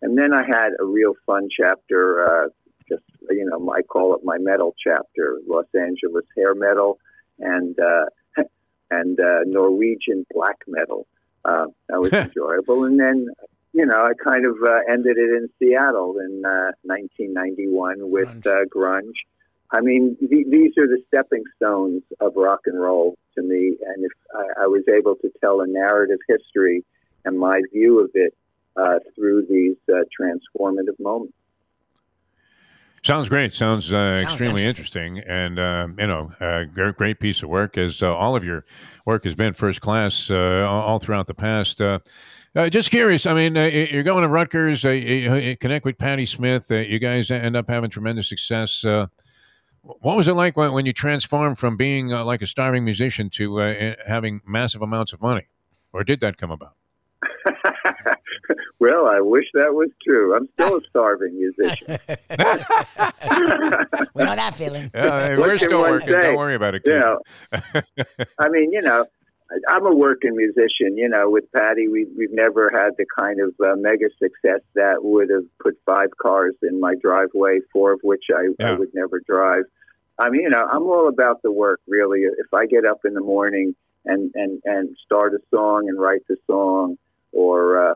And 0.00 0.16
then 0.16 0.32
I 0.32 0.44
had 0.44 0.70
a 0.80 0.84
real 0.84 1.14
fun 1.26 1.48
chapter, 1.54 2.24
uh, 2.24 2.48
just, 2.88 3.02
you 3.30 3.44
know, 3.44 3.72
I 3.72 3.82
call 3.82 4.14
it 4.14 4.20
my 4.24 4.38
metal 4.38 4.74
chapter, 4.82 5.38
Los 5.46 5.66
Angeles 5.74 6.24
hair 6.36 6.54
metal 6.54 6.98
and, 7.38 7.78
uh, 7.78 8.06
and 8.90 9.20
uh, 9.20 9.40
Norwegian 9.44 10.24
black 10.32 10.56
metal. 10.66 11.06
Uh, 11.44 11.66
that 11.88 12.00
was 12.00 12.12
enjoyable. 12.12 12.84
And 12.84 12.98
then, 12.98 13.28
you 13.72 13.86
know, 13.86 14.04
I 14.04 14.12
kind 14.22 14.44
of 14.44 14.56
uh, 14.62 14.80
ended 14.90 15.16
it 15.18 15.30
in 15.30 15.48
Seattle 15.58 16.16
in 16.18 16.44
uh, 16.44 16.72
1991 16.82 18.10
with 18.10 18.28
grunge. 18.28 18.46
Uh, 18.46 18.64
grunge 18.74 19.12
I 19.70 19.80
mean, 19.80 20.16
th- 20.18 20.46
these 20.50 20.72
are 20.78 20.86
the 20.86 21.02
stepping 21.08 21.44
stones 21.56 22.02
of 22.20 22.32
rock 22.36 22.60
and 22.66 22.80
roll 22.80 23.18
to 23.34 23.42
me. 23.42 23.76
And 23.86 24.04
if 24.04 24.12
I, 24.34 24.64
I 24.64 24.66
was 24.66 24.82
able 24.88 25.16
to 25.16 25.30
tell 25.40 25.60
a 25.60 25.66
narrative 25.66 26.18
history 26.26 26.84
and 27.24 27.38
my 27.38 27.60
view 27.72 28.00
of 28.00 28.10
it 28.14 28.34
uh, 28.76 28.98
through 29.14 29.46
these 29.48 29.76
uh, 29.88 30.04
transformative 30.18 30.98
moments. 30.98 31.34
Sounds 33.04 33.28
great. 33.28 33.54
Sounds, 33.54 33.92
uh, 33.92 34.16
Sounds 34.16 34.22
extremely 34.22 34.64
interesting. 34.64 35.18
interesting. 35.18 35.30
and 35.30 35.58
uh, 35.58 35.86
you 35.98 36.06
know, 36.06 36.32
a 36.40 36.64
great, 36.64 36.96
great 36.96 37.20
piece 37.20 37.42
of 37.42 37.48
work. 37.48 37.78
As 37.78 38.02
uh, 38.02 38.14
all 38.14 38.36
of 38.36 38.44
your 38.44 38.64
work 39.04 39.24
has 39.24 39.34
been 39.34 39.52
first 39.52 39.80
class 39.80 40.30
uh, 40.30 40.66
all 40.68 40.98
throughout 40.98 41.26
the 41.26 41.34
past. 41.34 41.80
Uh, 42.56 42.68
just 42.68 42.90
curious. 42.90 43.26
I 43.26 43.34
mean, 43.34 43.54
you're 43.54 44.02
going 44.02 44.22
to 44.22 44.28
Rutgers. 44.28 44.84
you 44.84 45.56
connect 45.60 45.84
with 45.84 45.98
Patti 45.98 46.26
Smith. 46.26 46.70
you 46.70 46.98
guys 46.98 47.30
end 47.30 47.56
up 47.56 47.68
having 47.68 47.90
tremendous 47.90 48.28
success. 48.28 48.84
What 49.82 50.16
was 50.16 50.28
it 50.28 50.34
like 50.34 50.56
when, 50.56 50.72
when 50.72 50.86
you 50.86 50.92
transformed 50.92 51.58
from 51.58 51.76
being 51.76 52.12
uh, 52.12 52.24
like 52.24 52.42
a 52.42 52.46
starving 52.46 52.84
musician 52.84 53.30
to 53.30 53.60
uh, 53.60 53.94
having 54.06 54.40
massive 54.46 54.82
amounts 54.82 55.12
of 55.12 55.22
money? 55.22 55.46
Or 55.92 56.04
did 56.04 56.20
that 56.20 56.36
come 56.36 56.50
about? 56.50 56.74
well, 58.78 59.06
I 59.06 59.20
wish 59.20 59.46
that 59.54 59.72
was 59.72 59.88
true. 60.04 60.36
I'm 60.36 60.48
still 60.54 60.76
a 60.76 60.80
starving 60.90 61.38
musician. 61.38 61.86
we 64.14 64.24
know 64.24 64.36
that 64.36 64.54
feeling. 64.56 64.90
Yeah, 64.94 65.38
we're 65.38 65.56
still 65.58 65.80
working. 65.80 66.08
Say? 66.08 66.22
Don't 66.22 66.36
worry 66.36 66.54
about 66.54 66.74
it. 66.74 66.84
Kid. 66.84 66.90
You 66.90 66.98
know, 66.98 67.20
I 68.38 68.48
mean, 68.50 68.72
you 68.72 68.82
know, 68.82 69.06
I'm 69.68 69.86
a 69.86 69.94
working 69.94 70.36
musician. 70.36 70.96
You 70.96 71.08
know, 71.08 71.30
with 71.30 71.50
Patti, 71.52 71.88
we 71.88 72.06
we've 72.16 72.32
never 72.32 72.70
had 72.72 72.96
the 72.98 73.06
kind 73.18 73.40
of 73.40 73.54
uh, 73.64 73.76
mega 73.76 74.06
success 74.22 74.60
that 74.74 75.02
would 75.02 75.30
have 75.30 75.44
put 75.62 75.78
five 75.86 76.10
cars 76.20 76.54
in 76.62 76.80
my 76.80 76.94
driveway, 77.00 77.60
four 77.72 77.92
of 77.92 78.00
which 78.02 78.24
I, 78.34 78.48
yeah. 78.58 78.70
I 78.70 78.72
would 78.74 78.94
never 78.94 79.20
drive. 79.20 79.64
I 80.18 80.30
mean, 80.30 80.42
you 80.42 80.50
know, 80.50 80.66
I'm 80.70 80.82
all 80.82 81.08
about 81.08 81.42
the 81.42 81.52
work, 81.52 81.80
really. 81.86 82.20
If 82.20 82.52
I 82.52 82.66
get 82.66 82.84
up 82.84 83.00
in 83.04 83.14
the 83.14 83.20
morning 83.20 83.74
and 84.04 84.30
and 84.34 84.60
and 84.64 84.96
start 85.04 85.32
a 85.34 85.38
song 85.50 85.88
and 85.88 85.98
write 85.98 86.26
the 86.28 86.36
song, 86.46 86.98
or 87.32 87.90
uh, 87.90 87.94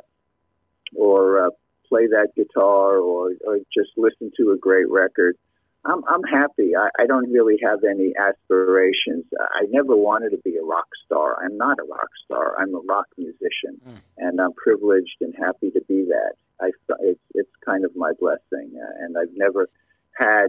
or 0.96 1.46
uh, 1.46 1.50
play 1.88 2.06
that 2.06 2.28
guitar, 2.34 2.96
or 2.96 3.32
or 3.46 3.58
just 3.76 3.90
listen 3.96 4.30
to 4.38 4.52
a 4.52 4.56
great 4.56 4.88
record, 4.88 5.36
I'm 5.84 6.02
I'm 6.08 6.22
happy. 6.22 6.76
I, 6.76 6.90
I 7.00 7.06
don't 7.06 7.30
really 7.32 7.58
have 7.64 7.80
any 7.82 8.12
aspirations. 8.16 9.24
I 9.38 9.64
never 9.68 9.96
wanted 9.96 10.30
to 10.30 10.38
be 10.44 10.56
a 10.56 10.62
rock 10.62 10.86
star. 11.04 11.42
I'm 11.44 11.56
not 11.56 11.78
a 11.80 11.84
rock 11.84 12.08
star. 12.24 12.54
I'm 12.58 12.74
a 12.74 12.80
rock 12.88 13.06
musician, 13.18 13.80
mm. 13.86 14.00
and 14.18 14.40
I'm 14.40 14.52
privileged 14.52 15.16
and 15.20 15.34
happy 15.36 15.70
to 15.72 15.80
be 15.88 16.06
that. 16.08 16.34
I 16.60 16.70
it's 17.00 17.20
it's 17.34 17.50
kind 17.64 17.84
of 17.84 17.96
my 17.96 18.12
blessing, 18.20 18.72
uh, 18.76 19.04
and 19.04 19.16
I've 19.18 19.34
never 19.34 19.68
had 20.16 20.48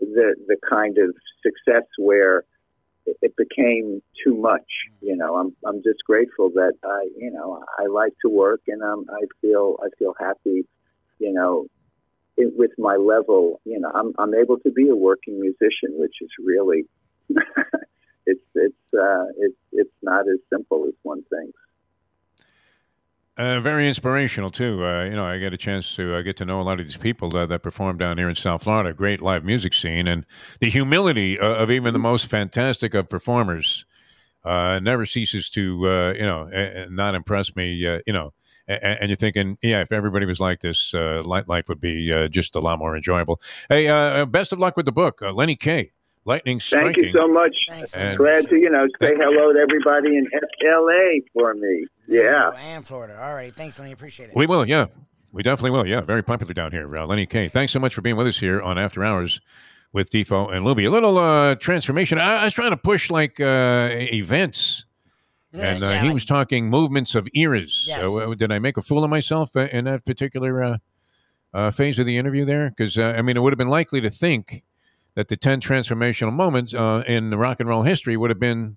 the 0.00 0.34
the 0.46 0.56
kind 0.68 0.96
of 0.98 1.14
success 1.42 1.86
where 1.98 2.44
it 3.06 3.34
became 3.36 4.02
too 4.24 4.34
much. 4.34 4.66
You 5.00 5.16
know, 5.16 5.36
I'm 5.36 5.54
I'm 5.66 5.82
just 5.82 6.02
grateful 6.06 6.50
that 6.54 6.74
I 6.84 7.08
you 7.16 7.30
know 7.30 7.62
I 7.78 7.86
like 7.86 8.14
to 8.22 8.30
work 8.30 8.62
and 8.68 8.82
I'm 8.82 9.04
I 9.10 9.26
feel 9.40 9.76
I 9.82 9.88
feel 9.98 10.14
happy. 10.18 10.64
You 11.18 11.32
know, 11.32 11.66
it, 12.36 12.52
with 12.56 12.72
my 12.78 12.96
level, 12.96 13.60
you 13.64 13.78
know, 13.78 13.90
I'm 13.94 14.12
I'm 14.18 14.34
able 14.34 14.58
to 14.60 14.70
be 14.70 14.88
a 14.88 14.96
working 14.96 15.40
musician, 15.40 15.98
which 15.98 16.16
is 16.20 16.30
really 16.38 16.84
it's 18.26 18.40
it's 18.54 18.94
uh, 18.94 19.24
it's 19.38 19.58
it's 19.72 19.94
not 20.02 20.28
as 20.28 20.38
simple 20.50 20.84
as 20.86 20.94
one 21.02 21.22
thinks. 21.24 21.58
Uh, 23.38 23.60
very 23.60 23.88
inspirational 23.88 24.50
too. 24.50 24.84
Uh, 24.84 25.04
you 25.04 25.16
know, 25.16 25.24
I 25.24 25.38
get 25.38 25.54
a 25.54 25.56
chance 25.56 25.96
to 25.96 26.16
uh, 26.16 26.22
get 26.22 26.36
to 26.36 26.44
know 26.44 26.60
a 26.60 26.62
lot 26.62 26.80
of 26.80 26.86
these 26.86 26.98
people 26.98 27.30
that 27.30 27.62
perform 27.62 27.96
down 27.96 28.18
here 28.18 28.28
in 28.28 28.34
South 28.34 28.64
Florida. 28.64 28.92
Great 28.92 29.22
live 29.22 29.42
music 29.42 29.72
scene, 29.72 30.06
and 30.06 30.26
the 30.60 30.68
humility 30.68 31.38
uh, 31.40 31.46
of 31.46 31.70
even 31.70 31.94
the 31.94 31.98
most 31.98 32.26
fantastic 32.26 32.92
of 32.92 33.08
performers 33.08 33.86
uh, 34.44 34.78
never 34.82 35.06
ceases 35.06 35.48
to 35.50 35.88
uh, 35.88 36.12
you 36.12 36.26
know 36.26 36.86
not 36.90 37.14
impress 37.14 37.56
me. 37.56 37.72
you 37.72 38.12
know, 38.12 38.34
and, 38.68 38.98
and, 39.00 39.08
you're 39.08 39.16
thinking, 39.16 39.58
yeah, 39.62 39.80
if 39.80 39.92
everybody 39.92 40.26
was 40.26 40.40
like 40.40 40.60
this, 40.60 40.94
life 40.94 41.68
would 41.68 41.80
be 41.80 42.28
just 42.30 42.54
a 42.56 42.60
lot 42.60 42.78
more 42.78 42.96
enjoyable. 42.96 43.40
Hey, 43.68 44.24
best 44.24 44.52
of 44.52 44.58
luck 44.58 44.76
with 44.76 44.86
the 44.86 44.92
book, 44.92 45.20
Lenny 45.20 45.56
Kaye. 45.56 45.92
Lightning 46.24 46.60
striking. 46.60 46.94
Thank 46.94 47.06
you 47.06 47.12
so 47.12 47.26
much. 47.26 47.56
Thanks, 47.68 47.94
and 47.94 48.16
Glad 48.16 48.48
to, 48.48 48.56
you 48.56 48.70
know, 48.70 48.86
say 49.00 49.12
hello 49.16 49.52
to 49.52 49.58
everybody 49.58 50.16
in 50.16 50.28
LA 50.62 51.18
for 51.32 51.54
me. 51.54 51.86
Yeah. 52.06 52.52
And 52.74 52.86
Florida. 52.86 53.20
All 53.20 53.34
right. 53.34 53.52
Thanks, 53.52 53.78
Lenny. 53.78 53.92
Appreciate 53.92 54.28
it. 54.28 54.36
We 54.36 54.46
will. 54.46 54.66
Yeah. 54.66 54.86
We 55.32 55.42
definitely 55.42 55.72
will. 55.72 55.86
Yeah. 55.86 56.00
Very 56.02 56.22
popular 56.22 56.54
down 56.54 56.70
here. 56.70 56.96
Uh, 56.96 57.06
Lenny 57.06 57.26
Kaye. 57.26 57.48
Thanks 57.48 57.72
so 57.72 57.80
much 57.80 57.94
for 57.94 58.02
being 58.02 58.16
with 58.16 58.28
us 58.28 58.38
here 58.38 58.62
on 58.62 58.78
After 58.78 59.02
Hours 59.02 59.40
with 59.92 60.10
Defo 60.10 60.52
and 60.54 60.64
Luby. 60.64 60.86
A 60.86 60.90
little 60.90 61.18
uh, 61.18 61.56
transformation. 61.56 62.18
I, 62.18 62.36
I 62.36 62.44
was 62.44 62.54
trying 62.54 62.70
to 62.70 62.76
push 62.76 63.10
like 63.10 63.40
uh, 63.40 63.88
events, 63.92 64.84
and 65.52 65.82
uh, 65.82 65.88
Yeah, 65.88 66.02
he 66.02 66.14
was 66.14 66.24
talking 66.24 66.68
movements 66.68 67.14
of 67.14 67.28
eras. 67.34 67.84
Yes. 67.86 68.02
So, 68.02 68.18
uh, 68.18 68.34
did 68.34 68.52
I 68.52 68.58
make 68.58 68.76
a 68.76 68.82
fool 68.82 69.04
of 69.04 69.10
myself 69.10 69.56
uh, 69.56 69.68
in 69.72 69.84
that 69.84 70.04
particular 70.04 70.62
uh, 70.62 70.78
uh, 71.54 71.70
phase 71.70 71.98
of 71.98 72.06
the 72.06 72.16
interview 72.16 72.44
there? 72.44 72.70
Because 72.70 72.98
uh, 72.98 73.14
I 73.16 73.22
mean, 73.22 73.36
it 73.36 73.40
would 73.40 73.52
have 73.52 73.58
been 73.58 73.68
likely 73.68 74.00
to 74.00 74.10
think 74.10 74.62
that 75.14 75.28
the 75.28 75.36
ten 75.36 75.60
transformational 75.60 76.32
moments 76.32 76.74
uh, 76.74 77.02
in 77.06 77.30
the 77.30 77.36
rock 77.36 77.60
and 77.60 77.68
roll 77.68 77.82
history 77.82 78.16
would 78.16 78.30
have 78.30 78.40
been 78.40 78.76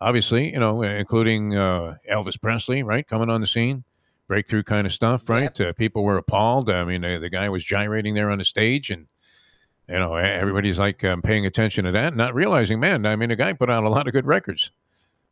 obviously, 0.00 0.52
you 0.52 0.60
know, 0.60 0.82
including 0.82 1.56
uh, 1.56 1.96
Elvis 2.10 2.40
Presley, 2.40 2.82
right, 2.82 3.06
coming 3.06 3.30
on 3.30 3.40
the 3.40 3.46
scene, 3.46 3.84
breakthrough 4.28 4.62
kind 4.62 4.86
of 4.86 4.92
stuff, 4.92 5.28
right? 5.28 5.60
Uh, 5.60 5.72
people 5.72 6.04
were 6.04 6.16
appalled. 6.16 6.70
I 6.70 6.84
mean, 6.84 7.04
uh, 7.04 7.18
the 7.18 7.30
guy 7.30 7.48
was 7.48 7.64
gyrating 7.64 8.14
there 8.14 8.30
on 8.30 8.38
the 8.38 8.44
stage, 8.44 8.90
and 8.90 9.06
you 9.88 9.98
know, 9.98 10.14
everybody's 10.14 10.78
like 10.78 11.02
um, 11.04 11.22
paying 11.22 11.46
attention 11.46 11.84
to 11.84 11.92
that, 11.92 12.14
not 12.14 12.34
realizing, 12.34 12.80
man, 12.80 13.06
I 13.06 13.16
mean, 13.16 13.28
the 13.28 13.36
guy 13.36 13.52
put 13.52 13.70
out 13.70 13.84
a 13.84 13.88
lot 13.88 14.06
of 14.06 14.12
good 14.12 14.26
records. 14.26 14.70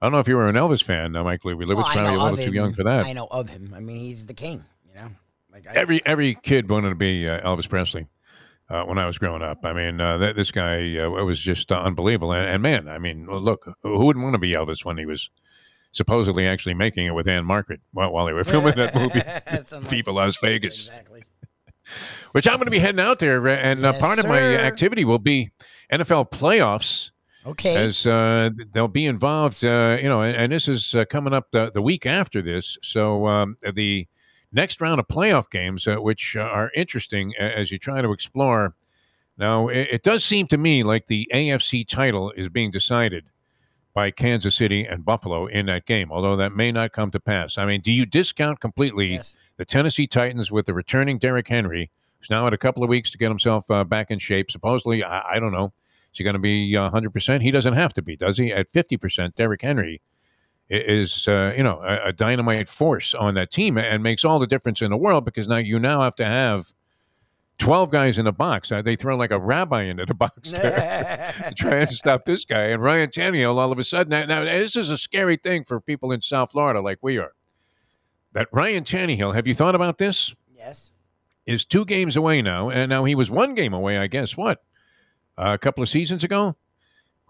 I 0.04 0.06
don't 0.08 0.12
know 0.12 0.18
if 0.18 0.28
you 0.28 0.36
were 0.36 0.50
an 0.50 0.54
Elvis 0.54 0.84
fan, 0.84 1.16
uh, 1.16 1.24
Mike. 1.24 1.40
Lewitt's 1.44 1.66
Well, 1.76 1.82
probably 1.86 2.14
a 2.14 2.18
little 2.18 2.36
too 2.36 2.42
him. 2.42 2.54
young 2.54 2.74
for 2.74 2.84
that. 2.84 3.06
I 3.06 3.14
know 3.14 3.26
of 3.30 3.48
him. 3.48 3.72
I 3.74 3.80
mean, 3.80 3.96
he's 3.96 4.26
the 4.26 4.34
king. 4.34 4.62
You 4.86 5.00
know, 5.00 5.08
like 5.50 5.66
I, 5.66 5.72
Every 5.80 6.04
every 6.04 6.34
kid 6.42 6.68
wanted 6.68 6.90
to 6.90 6.94
be 6.94 7.26
uh, 7.26 7.40
Elvis 7.40 7.66
Presley 7.66 8.06
uh, 8.68 8.82
when 8.84 8.98
I 8.98 9.06
was 9.06 9.16
growing 9.16 9.40
up. 9.40 9.64
I 9.64 9.72
mean, 9.72 10.02
uh, 10.02 10.18
th- 10.18 10.36
this 10.36 10.50
guy 10.50 10.98
uh, 10.98 11.08
was 11.08 11.40
just 11.40 11.72
uh, 11.72 11.80
unbelievable. 11.80 12.34
And, 12.34 12.46
and 12.46 12.62
man, 12.62 12.86
I 12.86 12.98
mean, 12.98 13.26
look, 13.26 13.66
who 13.82 14.04
wouldn't 14.04 14.22
want 14.22 14.34
to 14.34 14.38
be 14.38 14.50
Elvis 14.50 14.84
when 14.84 14.98
he 14.98 15.06
was 15.06 15.30
supposedly 15.92 16.46
actually 16.46 16.74
making 16.74 17.06
it 17.06 17.14
with 17.14 17.26
Ann-Margret 17.26 17.80
while, 17.94 18.12
while 18.12 18.26
they 18.26 18.34
were 18.34 18.44
filming 18.44 18.74
that 18.74 18.94
movie, 18.94 19.22
like 19.50 19.88
Viva 19.88 20.12
Las 20.12 20.36
Vegas? 20.38 20.88
Exactly. 20.88 21.24
Which 22.32 22.46
I'm 22.46 22.56
going 22.56 22.66
to 22.66 22.70
be 22.70 22.78
heading 22.78 23.00
out 23.00 23.20
there, 23.20 23.46
and 23.48 23.84
uh, 23.84 23.92
Yes, 23.92 24.00
part 24.02 24.18
of 24.18 24.26
my 24.26 24.38
activity 24.56 25.06
will 25.06 25.18
be 25.18 25.50
NFL 25.90 26.30
playoffs. 26.30 27.10
Okay. 27.46 27.76
as 27.76 28.06
uh, 28.06 28.50
they'll 28.72 28.88
be 28.88 29.06
involved. 29.06 29.64
Uh, 29.64 29.98
you 30.00 30.08
know, 30.08 30.22
and, 30.22 30.36
and 30.36 30.52
this 30.52 30.68
is 30.68 30.94
uh, 30.94 31.04
coming 31.04 31.34
up 31.34 31.50
the, 31.50 31.70
the 31.72 31.82
week 31.82 32.06
after 32.06 32.40
this. 32.40 32.78
So 32.82 33.26
um, 33.26 33.56
the 33.74 34.06
next 34.52 34.80
round 34.80 35.00
of 35.00 35.08
playoff 35.08 35.50
games, 35.50 35.86
uh, 35.86 35.96
which 35.96 36.36
are 36.36 36.70
interesting 36.74 37.34
as 37.36 37.70
you 37.70 37.78
try 37.78 38.00
to 38.00 38.12
explore. 38.12 38.74
Now, 39.36 39.68
it, 39.68 39.88
it 39.90 40.02
does 40.02 40.24
seem 40.24 40.46
to 40.48 40.58
me 40.58 40.82
like 40.82 41.06
the 41.06 41.28
AFC 41.34 41.86
title 41.86 42.32
is 42.36 42.48
being 42.48 42.70
decided 42.70 43.24
by 43.92 44.10
Kansas 44.10 44.56
City 44.56 44.84
and 44.84 45.04
Buffalo 45.04 45.46
in 45.46 45.66
that 45.66 45.86
game, 45.86 46.10
although 46.10 46.36
that 46.36 46.54
may 46.54 46.72
not 46.72 46.92
come 46.92 47.10
to 47.12 47.20
pass. 47.20 47.56
I 47.56 47.64
mean, 47.64 47.80
do 47.80 47.92
you 47.92 48.04
discount 48.04 48.60
completely 48.60 49.14
yes. 49.14 49.34
the 49.56 49.64
Tennessee 49.64 50.08
Titans 50.08 50.50
with 50.50 50.66
the 50.66 50.74
returning 50.74 51.18
Derrick 51.18 51.48
Henry, 51.48 51.90
who's 52.18 52.30
now 52.30 52.44
had 52.44 52.52
a 52.52 52.58
couple 52.58 52.82
of 52.82 52.88
weeks 52.88 53.10
to 53.12 53.18
get 53.18 53.28
himself 53.28 53.70
uh, 53.70 53.84
back 53.84 54.10
in 54.10 54.18
shape? 54.18 54.50
Supposedly, 54.50 55.04
I, 55.04 55.34
I 55.34 55.38
don't 55.38 55.52
know. 55.52 55.72
Is 56.14 56.18
he 56.18 56.24
going 56.24 56.34
to 56.34 56.38
be 56.38 56.76
uh, 56.76 56.90
100%? 56.90 57.42
He 57.42 57.50
doesn't 57.50 57.72
have 57.74 57.92
to 57.94 58.02
be, 58.02 58.14
does 58.16 58.38
he? 58.38 58.52
At 58.52 58.70
50%, 58.70 59.34
Derrick 59.34 59.62
Henry 59.62 60.00
is, 60.70 61.26
uh, 61.26 61.52
you 61.56 61.64
know, 61.64 61.80
a, 61.82 62.08
a 62.08 62.12
dynamite 62.12 62.68
force 62.68 63.14
on 63.14 63.34
that 63.34 63.50
team 63.50 63.76
and 63.76 64.00
makes 64.00 64.24
all 64.24 64.38
the 64.38 64.46
difference 64.46 64.80
in 64.80 64.92
the 64.92 64.96
world 64.96 65.24
because 65.24 65.48
now 65.48 65.56
you 65.56 65.80
now 65.80 66.02
have 66.02 66.14
to 66.14 66.24
have 66.24 66.72
12 67.58 67.90
guys 67.90 68.16
in 68.16 68.28
a 68.28 68.32
box. 68.32 68.70
Uh, 68.70 68.80
they 68.80 68.94
throw 68.94 69.16
like 69.16 69.32
a 69.32 69.40
rabbi 69.40 69.82
into 69.82 70.06
the 70.06 70.14
box 70.14 70.52
to 70.52 71.52
try 71.56 71.78
and 71.78 71.90
stop 71.90 72.26
this 72.26 72.44
guy. 72.44 72.66
And 72.66 72.80
Ryan 72.80 73.10
Tannehill, 73.10 73.56
all 73.56 73.72
of 73.72 73.78
a 73.80 73.84
sudden, 73.84 74.10
now, 74.10 74.24
now 74.24 74.44
this 74.44 74.76
is 74.76 74.90
a 74.90 74.96
scary 74.96 75.36
thing 75.36 75.64
for 75.64 75.80
people 75.80 76.12
in 76.12 76.20
South 76.20 76.52
Florida 76.52 76.80
like 76.80 76.98
we 77.02 77.18
are. 77.18 77.32
That 78.34 78.46
Ryan 78.52 78.84
Tannehill, 78.84 79.34
have 79.34 79.48
you 79.48 79.54
thought 79.54 79.74
about 79.74 79.98
this? 79.98 80.32
yes. 80.56 80.92
Is 81.44 81.64
two 81.64 81.84
games 81.84 82.16
away 82.16 82.40
now, 82.40 82.70
and 82.70 82.88
now 82.88 83.04
he 83.04 83.14
was 83.14 83.30
one 83.30 83.54
game 83.54 83.74
away. 83.74 83.98
I 83.98 84.06
guess 84.06 84.34
what 84.34 84.62
uh, 85.38 85.50
a 85.54 85.58
couple 85.58 85.82
of 85.82 85.88
seasons 85.88 86.24
ago. 86.24 86.56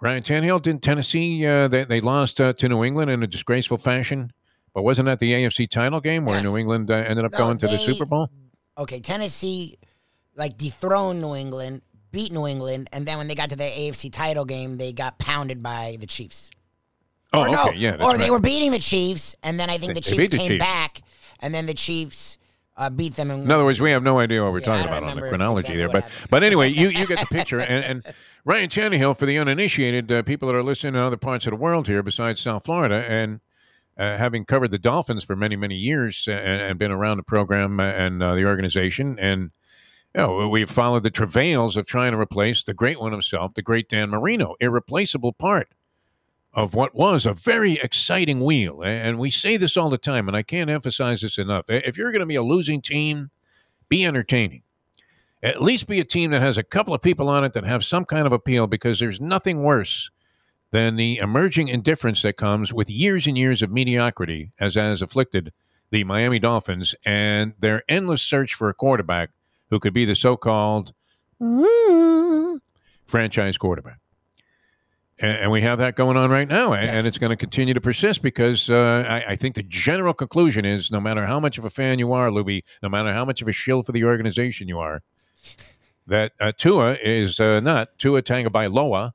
Ryan 0.00 0.22
Tannehill 0.22 0.60
did 0.62 0.82
Tennessee. 0.82 1.46
Uh, 1.46 1.68
they 1.68 1.84
they 1.84 2.00
lost 2.00 2.40
uh, 2.40 2.52
to 2.54 2.68
New 2.68 2.84
England 2.84 3.10
in 3.10 3.22
a 3.22 3.26
disgraceful 3.26 3.78
fashion, 3.78 4.32
but 4.74 4.82
wasn't 4.82 5.06
that 5.06 5.18
the 5.18 5.32
AFC 5.32 5.68
title 5.68 6.00
game 6.00 6.24
where 6.24 6.36
Yes. 6.36 6.44
New 6.44 6.56
England 6.56 6.90
uh, 6.90 6.94
ended 6.94 7.24
up 7.24 7.32
No, 7.32 7.38
going 7.38 7.58
to 7.58 7.66
the 7.68 7.78
Super 7.78 8.04
Bowl? 8.04 8.28
Okay. 8.76 9.00
Tennessee, 9.00 9.78
like 10.36 10.56
dethroned 10.58 11.20
New 11.20 11.34
England, 11.34 11.80
beat 12.10 12.32
New 12.32 12.46
England, 12.46 12.90
and 12.92 13.06
then 13.06 13.18
when 13.18 13.28
they 13.28 13.34
got 13.34 13.50
to 13.50 13.56
the 13.56 13.64
AFC 13.64 14.12
title 14.12 14.44
game, 14.44 14.76
they 14.78 14.92
got 14.92 15.18
pounded 15.18 15.62
by 15.62 15.96
the 16.00 16.06
Chiefs. 16.06 16.50
Oh, 17.32 17.40
or 17.42 17.48
okay, 17.48 17.54
no, 17.56 17.70
yeah. 17.72 17.96
or 18.04 18.18
they 18.18 18.30
were 18.30 18.38
beating 18.40 18.72
the 18.72 18.78
Chiefs, 18.78 19.34
and 19.42 19.58
then 19.58 19.70
I 19.70 19.78
think 19.78 19.88
They- 19.94 20.00
the 20.00 20.00
Chiefs 20.02 20.28
the 20.30 20.38
came 20.38 20.48
Chiefs. 20.50 20.64
back, 20.64 21.02
and 21.40 21.54
then 21.54 21.66
the 21.66 21.74
Chiefs 21.74 22.36
uh, 22.76 22.90
beat 22.90 23.14
them. 23.14 23.30
In 23.30 23.50
other 23.50 23.64
words, 23.64 23.80
we 23.80 23.90
have 23.92 24.02
no 24.02 24.18
idea 24.18 24.42
what 24.42 24.52
we're 24.52 24.60
Yeah, 24.60 24.66
talking 24.66 24.88
about 24.88 25.02
on 25.04 25.16
the 25.16 25.28
chronology 25.28 25.72
exactly 25.72 25.76
there. 25.76 25.88
But 25.88 26.04
happened. 26.04 26.30
but 26.30 26.42
anyway, 26.42 26.70
you, 26.70 26.88
you 26.88 27.06
get 27.06 27.20
the 27.20 27.26
picture. 27.26 27.60
And, 27.60 27.84
and 27.84 28.14
Ryan 28.44 28.68
Tannehill, 28.68 29.16
for 29.16 29.26
the 29.26 29.38
uninitiated, 29.38 30.10
uh, 30.10 30.22
people 30.22 30.48
that 30.48 30.54
are 30.54 30.62
listening 30.62 30.94
in 30.94 31.00
other 31.00 31.16
parts 31.16 31.46
of 31.46 31.52
the 31.52 31.56
world 31.56 31.86
here 31.86 32.02
besides 32.02 32.40
South 32.40 32.64
Florida, 32.64 33.04
and 33.08 33.40
uh, 33.96 34.16
having 34.16 34.44
covered 34.44 34.72
the 34.72 34.78
Dolphins 34.78 35.22
for 35.22 35.36
many 35.36 35.54
many 35.54 35.76
years 35.76 36.26
uh, 36.26 36.32
and, 36.32 36.60
and 36.62 36.78
been 36.78 36.90
around 36.90 37.18
the 37.18 37.22
program 37.22 37.78
and 37.78 38.22
uh, 38.22 38.34
the 38.34 38.44
organization, 38.44 39.18
and 39.20 39.52
you 40.14 40.20
know 40.20 40.48
we've 40.48 40.70
followed 40.70 41.04
the 41.04 41.10
travails 41.10 41.76
of 41.76 41.86
trying 41.86 42.10
to 42.10 42.18
replace 42.18 42.64
the 42.64 42.74
great 42.74 42.98
one 42.98 43.12
himself, 43.12 43.54
the 43.54 43.62
great 43.62 43.88
Dan 43.88 44.10
Marino, 44.10 44.56
irreplaceable 44.58 45.32
part 45.32 45.68
of 46.54 46.74
what 46.74 46.94
was 46.94 47.26
a 47.26 47.34
very 47.34 47.74
exciting 47.74 48.40
wheel. 48.40 48.82
And 48.82 49.18
we 49.18 49.30
say 49.30 49.56
this 49.56 49.76
all 49.76 49.90
the 49.90 49.98
time, 49.98 50.28
and 50.28 50.36
I 50.36 50.42
can't 50.42 50.70
emphasize 50.70 51.20
this 51.20 51.36
enough. 51.36 51.64
If 51.68 51.98
you're 51.98 52.12
going 52.12 52.20
to 52.20 52.26
be 52.26 52.36
a 52.36 52.42
losing 52.42 52.80
team, 52.80 53.30
be 53.88 54.04
entertaining. 54.04 54.62
At 55.42 55.60
least 55.60 55.88
be 55.88 56.00
a 56.00 56.04
team 56.04 56.30
that 56.30 56.40
has 56.40 56.56
a 56.56 56.62
couple 56.62 56.94
of 56.94 57.02
people 57.02 57.28
on 57.28 57.44
it 57.44 57.52
that 57.52 57.64
have 57.64 57.84
some 57.84 58.04
kind 58.04 58.26
of 58.26 58.32
appeal 58.32 58.66
because 58.66 58.98
there's 58.98 59.20
nothing 59.20 59.62
worse 59.62 60.10
than 60.70 60.96
the 60.96 61.18
emerging 61.18 61.68
indifference 61.68 62.22
that 62.22 62.36
comes 62.36 62.72
with 62.72 62.88
years 62.88 63.26
and 63.26 63.36
years 63.36 63.60
of 63.60 63.70
mediocrity, 63.70 64.52
as 64.58 64.76
has 64.76 65.02
afflicted 65.02 65.52
the 65.90 66.04
Miami 66.04 66.38
Dolphins 66.38 66.94
and 67.04 67.52
their 67.58 67.82
endless 67.88 68.22
search 68.22 68.54
for 68.54 68.68
a 68.68 68.74
quarterback 68.74 69.30
who 69.70 69.78
could 69.78 69.92
be 69.92 70.04
the 70.04 70.14
so 70.14 70.36
called 70.36 70.92
mm, 71.40 72.58
franchise 73.06 73.58
quarterback. 73.58 73.98
And, 75.20 75.32
and 75.32 75.50
we 75.50 75.60
have 75.60 75.78
that 75.78 75.94
going 75.94 76.16
on 76.16 76.30
right 76.30 76.48
now, 76.48 76.72
and, 76.72 76.86
Yes. 76.86 77.06
it's 77.06 77.18
going 77.18 77.30
to 77.30 77.36
continue 77.36 77.72
to 77.74 77.80
persist 77.80 78.20
because 78.20 78.68
uh, 78.68 79.04
I, 79.06 79.32
I 79.32 79.36
think 79.36 79.54
the 79.54 79.62
general 79.62 80.12
conclusion 80.12 80.64
is 80.64 80.90
no 80.90 81.00
matter 81.00 81.24
how 81.26 81.38
much 81.38 81.56
of 81.56 81.64
a 81.64 81.70
fan 81.70 81.98
you 82.00 82.12
are, 82.12 82.30
Luby, 82.30 82.64
no 82.82 82.88
matter 82.88 83.12
how 83.12 83.24
much 83.24 83.40
of 83.40 83.46
a 83.46 83.52
shill 83.52 83.82
for 83.84 83.92
the 83.92 84.04
organization 84.04 84.66
you 84.66 84.80
are, 84.80 85.02
that 86.06 86.32
uh, 86.40 86.52
Tua 86.56 86.96
is 87.02 87.38
uh, 87.38 87.60
not 87.60 87.96
Tua 87.98 88.22
Tagovailoa 88.22 89.12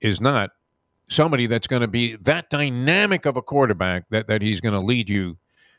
is 0.00 0.20
not 0.20 0.50
somebody 1.08 1.46
that's 1.46 1.66
going 1.66 1.82
to 1.82 1.88
be 1.88 2.16
that 2.16 2.50
dynamic 2.50 3.24
of 3.24 3.36
a 3.36 3.42
quarterback 3.42 4.08
that 4.10 4.26
that 4.26 4.42
he's 4.42 4.60
going 4.60 4.74
to 4.74 4.80
lead 4.80 5.08
you 5.08 5.38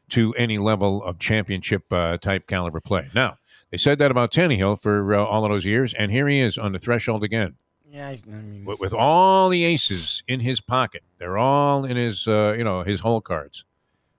to 0.10 0.34
any 0.36 0.58
level 0.58 1.04
of 1.04 1.20
championship 1.20 1.92
uh, 1.92 2.18
type 2.18 2.48
caliber 2.48 2.80
play. 2.80 3.10
Now 3.14 3.38
they 3.72 3.78
said 3.78 4.00
that 4.00 4.10
about 4.12 4.32
Tannehill 4.32 4.82
for 4.82 5.14
uh, 5.14 5.24
all 5.24 5.44
of 5.46 5.52
those 5.52 5.66
years, 5.66 5.94
and 5.94 6.12
here 6.12 6.28
he 6.28 6.40
is 6.40 6.58
on 6.58 6.72
the 6.72 6.80
threshold 6.80 7.24
again 7.24 7.56
Yeah, 7.94 8.08
I, 8.08 8.18
mean, 8.26 8.66
with, 8.66 8.80
with 8.80 8.92
all 8.94 9.50
the 9.50 9.64
aces 9.66 10.24
in 10.28 10.40
his 10.40 10.60
pocket. 10.60 11.04
They're 11.20 11.38
all 11.38 11.86
in 11.86 11.96
his, 11.96 12.28
uh, 12.28 12.56
you 12.58 12.64
know, 12.64 12.82
his 12.82 13.02
hole 13.02 13.22
cards. 13.22 13.66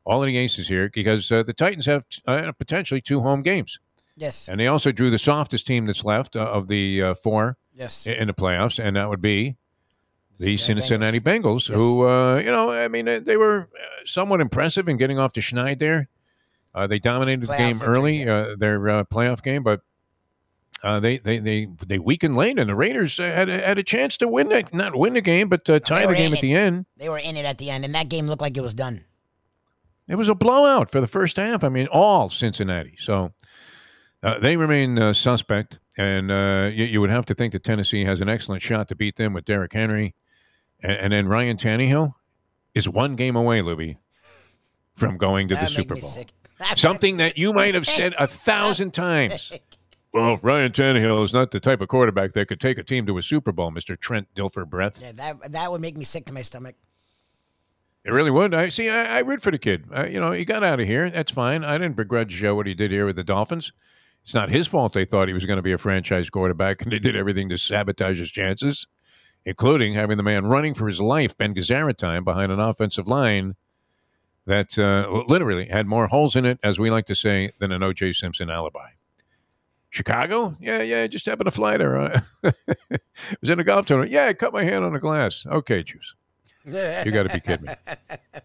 All 0.04 0.22
of 0.22 0.28
the 0.28 0.36
aces 0.36 0.68
here 0.68 0.88
because 0.94 1.32
uh, 1.32 1.42
the 1.42 1.52
Titans 1.52 1.86
have 1.86 2.04
uh, 2.26 2.52
potentially 2.52 3.00
two 3.00 3.20
home 3.22 3.42
games, 3.42 3.80
yes, 4.16 4.48
and 4.48 4.60
they 4.60 4.66
also 4.68 4.92
drew 4.92 5.10
the 5.10 5.18
softest 5.18 5.66
team 5.66 5.86
that's 5.86 6.04
left 6.04 6.36
uh, 6.36 6.40
of 6.40 6.68
the 6.68 7.02
uh, 7.02 7.14
four 7.14 7.56
yes. 7.74 8.06
i- 8.06 8.10
in 8.12 8.26
the 8.28 8.34
playoffs, 8.34 8.78
and 8.78 8.96
that 8.96 9.08
would 9.08 9.22
be 9.22 9.56
the 10.38 10.56
Cincinnati 10.58 10.86
Cincinnati 10.86 11.20
Bengals, 11.20 11.68
Yes. 11.70 11.78
who, 11.78 12.06
uh, 12.06 12.36
you 12.36 12.50
know, 12.50 12.70
I 12.70 12.86
mean, 12.88 13.24
they 13.24 13.36
were 13.38 13.60
uh, 13.62 14.02
somewhat 14.04 14.40
impressive 14.42 14.88
in 14.90 14.98
getting 14.98 15.18
off 15.18 15.32
to 15.32 15.40
Schneid 15.40 15.78
there. 15.78 16.08
Uh, 16.74 16.86
they 16.86 16.98
dominated 16.98 17.46
the 17.46 17.56
game 17.56 17.80
early, 17.82 18.28
uh, 18.28 18.56
their 18.58 18.88
uh, 18.88 19.04
playoff 19.04 19.42
game, 19.42 19.62
but 19.62 19.80
uh, 20.84 21.00
they, 21.00 21.16
they 21.16 21.38
they 21.38 21.66
they 21.86 21.98
weakened 21.98 22.36
late, 22.36 22.58
and 22.58 22.68
the 22.68 22.74
Raiders 22.74 23.18
uh, 23.18 23.22
had 23.22 23.48
a, 23.48 23.60
had 23.60 23.78
a 23.78 23.82
chance 23.82 24.18
to 24.18 24.28
win 24.28 24.50
that, 24.50 24.74
not 24.74 24.94
win 24.94 25.14
the 25.14 25.22
game, 25.22 25.48
but 25.48 25.68
uh, 25.70 25.80
tie 25.80 26.06
the 26.06 26.14
game 26.14 26.34
at 26.34 26.40
the 26.40 26.54
end. 26.54 26.84
They 26.98 27.08
were 27.08 27.18
in 27.18 27.36
it 27.38 27.46
at 27.46 27.56
the 27.56 27.70
end, 27.70 27.86
and 27.86 27.94
that 27.94 28.10
game 28.10 28.26
looked 28.26 28.42
like 28.42 28.56
it 28.56 28.60
was 28.60 28.74
done. 28.74 29.04
It 30.06 30.16
was 30.16 30.28
a 30.28 30.34
blowout 30.34 30.90
for 30.90 31.00
the 31.00 31.08
first 31.08 31.36
half. 31.38 31.64
I 31.64 31.70
mean, 31.70 31.86
all 31.86 32.28
Cincinnati. 32.28 32.96
So 32.98 33.32
uh, 34.22 34.38
they 34.38 34.58
remain 34.58 34.98
uh, 34.98 35.14
suspect, 35.14 35.78
and 35.96 36.30
uh, 36.30 36.70
you, 36.70 36.84
you 36.84 37.00
would 37.00 37.10
have 37.10 37.24
to 37.26 37.34
think 37.34 37.54
that 37.54 37.64
Tennessee 37.64 38.04
has 38.04 38.20
an 38.20 38.28
excellent 38.28 38.62
shot 38.62 38.86
to 38.88 38.94
beat 38.94 39.16
them 39.16 39.32
with 39.32 39.46
Derrick 39.46 39.72
Henry, 39.72 40.14
and, 40.82 40.92
and 40.92 41.12
then 41.14 41.28
Ryan 41.28 41.56
Tannehill 41.56 42.12
is 42.74 42.86
one 42.86 43.16
game 43.16 43.36
away, 43.36 43.62
Louis, 43.62 43.96
from 44.94 45.16
going 45.16 45.48
to 45.48 45.54
the 45.54 45.62
That 45.62 45.70
make 45.70 45.78
Super 45.78 45.94
Bowl. 45.96 46.10
sick. 46.10 46.32
Something 46.76 47.16
that 47.16 47.38
you 47.38 47.52
might 47.54 47.74
have 47.74 47.86
said 47.86 48.14
a 48.18 48.26
thousand 48.26 48.92
times. 48.92 49.50
Well, 50.14 50.38
Ryan 50.42 50.70
Tannehill 50.70 51.24
is 51.24 51.34
not 51.34 51.50
the 51.50 51.58
type 51.58 51.80
of 51.80 51.88
quarterback 51.88 52.34
that 52.34 52.46
could 52.46 52.60
take 52.60 52.78
a 52.78 52.84
team 52.84 53.04
to 53.06 53.18
a 53.18 53.22
Super 53.22 53.50
Bowl, 53.50 53.72
Mister 53.72 53.96
Trent 53.96 54.32
Dilfer 54.36 54.64
Breath. 54.64 55.02
Yeah, 55.02 55.10
that 55.10 55.50
that 55.50 55.72
would 55.72 55.80
make 55.80 55.96
me 55.96 56.04
sick 56.04 56.24
to 56.26 56.32
my 56.32 56.42
stomach. 56.42 56.76
It 58.04 58.12
really 58.12 58.30
would. 58.30 58.54
I 58.54 58.68
see. 58.68 58.88
I, 58.88 59.16
I 59.16 59.18
root 59.20 59.42
for 59.42 59.50
the 59.50 59.58
kid. 59.58 59.86
Uh, 59.92 60.06
you 60.06 60.20
know, 60.20 60.30
he 60.30 60.44
got 60.44 60.62
out 60.62 60.78
of 60.78 60.86
here. 60.86 61.10
That's 61.10 61.32
fine. 61.32 61.64
I 61.64 61.78
didn't 61.78 61.96
begrudge 61.96 62.44
uh, 62.44 62.54
what 62.54 62.68
he 62.68 62.74
did 62.74 62.92
here 62.92 63.06
with 63.06 63.16
the 63.16 63.24
Dolphins. 63.24 63.72
It's 64.22 64.34
not 64.34 64.50
his 64.50 64.68
fault 64.68 64.92
they 64.92 65.04
thought 65.04 65.26
he 65.26 65.34
was 65.34 65.46
going 65.46 65.56
to 65.56 65.62
be 65.62 65.72
a 65.72 65.78
franchise 65.78 66.30
quarterback, 66.30 66.82
and 66.82 66.92
they 66.92 67.00
did 67.00 67.16
everything 67.16 67.48
to 67.48 67.58
sabotage 67.58 68.20
his 68.20 68.30
chances, 68.30 68.86
including 69.44 69.94
having 69.94 70.16
the 70.16 70.22
man 70.22 70.46
running 70.46 70.74
for 70.74 70.86
his 70.86 71.00
life, 71.00 71.36
Ben 71.36 71.56
Gazzara 71.56 71.96
time, 71.96 72.22
behind 72.22 72.52
an 72.52 72.60
offensive 72.60 73.08
line 73.08 73.56
that 74.46 74.78
uh, 74.78 75.24
literally 75.26 75.66
had 75.66 75.88
more 75.88 76.06
holes 76.06 76.36
in 76.36 76.44
it, 76.44 76.60
as 76.62 76.78
we 76.78 76.88
like 76.88 77.06
to 77.06 77.16
say, 77.16 77.50
than 77.58 77.72
an 77.72 77.82
O.J. 77.82 78.12
Simpson 78.12 78.48
alibi. 78.48 78.90
Chicago? 79.94 80.56
Yeah, 80.60 80.82
yeah, 80.82 81.06
just 81.06 81.24
happened 81.26 81.46
to 81.46 81.50
fly 81.52 81.76
there. 81.76 81.96
Uh, 82.00 82.20
was 82.42 83.48
in 83.48 83.60
a 83.60 83.64
golf 83.64 83.86
tournament. 83.86 84.10
Yeah, 84.10 84.26
I 84.26 84.32
cut 84.34 84.52
my 84.52 84.64
hand 84.64 84.84
on 84.84 84.92
the 84.92 84.98
glass. 84.98 85.46
Okay, 85.46 85.84
Juice. 85.84 86.14
You 86.64 86.72
got 87.12 87.28
to 87.28 87.32
be 87.34 87.40
kidding 87.40 87.66
me. 87.66 87.74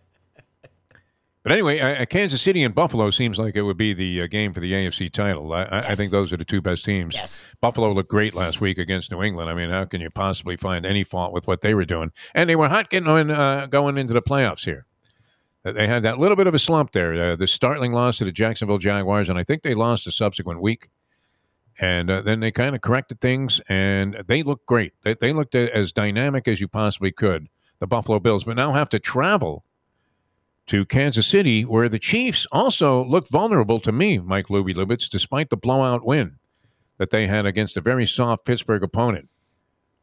But 1.42 1.54
anyway, 1.54 1.80
uh, 1.80 2.06
Kansas 2.06 2.42
City 2.42 2.64
and 2.64 2.76
Buffalo 2.76 3.10
seems 3.12 3.40
like 3.40 3.56
it 3.56 3.62
would 3.62 3.78
be 3.78 3.94
the 3.94 4.24
uh, 4.24 4.28
game 4.28 4.54
for 4.54 4.60
the 4.60 4.74
AFC 4.74 5.10
title. 5.12 5.54
I, 5.54 5.64
I, 5.64 5.78
I 5.80 5.96
think 5.96 6.12
those 6.12 6.34
are 6.34 6.38
the 6.38 6.44
two 6.44 6.62
best 6.62 6.84
teams. 6.84 7.16
Yes. 7.16 7.46
Buffalo 7.62 7.94
looked 7.94 8.10
great 8.12 8.36
last 8.36 8.60
week 8.60 8.78
against 8.78 9.10
New 9.10 9.24
England. 9.24 9.50
I 9.50 9.54
mean, 9.54 9.70
how 9.70 9.86
can 9.86 10.02
you 10.02 10.10
possibly 10.10 10.58
find 10.58 10.86
any 10.86 11.04
fault 11.04 11.32
with 11.32 11.48
what 11.48 11.62
they 11.62 11.74
were 11.74 11.86
doing? 11.86 12.12
And 12.36 12.50
they 12.50 12.58
were 12.58 12.68
hot 12.68 12.90
getting 12.90 13.08
on, 13.08 13.32
uh, 13.32 13.68
going 13.68 13.98
into 13.98 14.14
the 14.14 14.22
playoffs 14.22 14.66
here. 14.66 14.86
Uh, 15.64 15.72
They 15.72 15.88
had 15.88 16.04
that 16.04 16.20
little 16.20 16.36
bit 16.36 16.46
of 16.48 16.54
a 16.54 16.60
slump 16.60 16.92
there. 16.92 17.32
Uh, 17.32 17.36
the 17.38 17.48
startling 17.48 17.94
loss 17.94 18.18
to 18.18 18.26
the 18.26 18.34
Jacksonville 18.34 18.78
Jaguars, 18.78 19.30
and 19.30 19.40
I 19.40 19.46
think 19.46 19.64
they 19.64 19.74
lost 19.74 20.04
the 20.06 20.12
subsequent 20.12 20.62
week. 20.62 20.90
And 21.82 22.10
uh, 22.12 22.22
then 22.22 22.42
they 22.42 22.52
kind 22.52 22.76
of 22.76 22.82
corrected 22.82 23.22
things, 23.22 23.62
and 23.70 24.18
they 24.28 24.44
looked 24.44 24.66
great. 24.66 24.94
They, 25.04 25.14
they 25.14 25.32
looked 25.32 25.56
as 25.56 25.94
dynamic 25.94 26.48
as 26.48 26.60
you 26.60 26.68
possibly 26.68 27.12
could, 27.12 27.48
the 27.80 27.88
Buffalo 27.88 28.20
Bills, 28.20 28.44
but 28.44 28.58
now 28.58 28.74
have 28.74 28.90
to 28.90 29.00
travel 29.00 29.64
to 30.68 30.86
Kansas 30.86 31.26
City, 31.26 31.64
where 31.64 31.90
the 31.90 31.98
Chiefs 31.98 32.46
also 32.52 33.04
looked 33.06 33.32
vulnerable 33.32 33.80
to 33.80 33.92
me, 33.92 34.20
Mike 34.20 34.48
Luby 34.48 34.76
Lubitz, 34.76 35.10
despite 35.10 35.50
the 35.50 35.58
blowout 35.58 36.06
win 36.06 36.38
that 36.98 37.10
they 37.10 37.28
had 37.28 37.46
against 37.46 37.78
a 37.78 37.82
very 37.82 38.06
soft 38.06 38.46
Pittsburgh 38.46 38.84
opponent. 38.84 39.30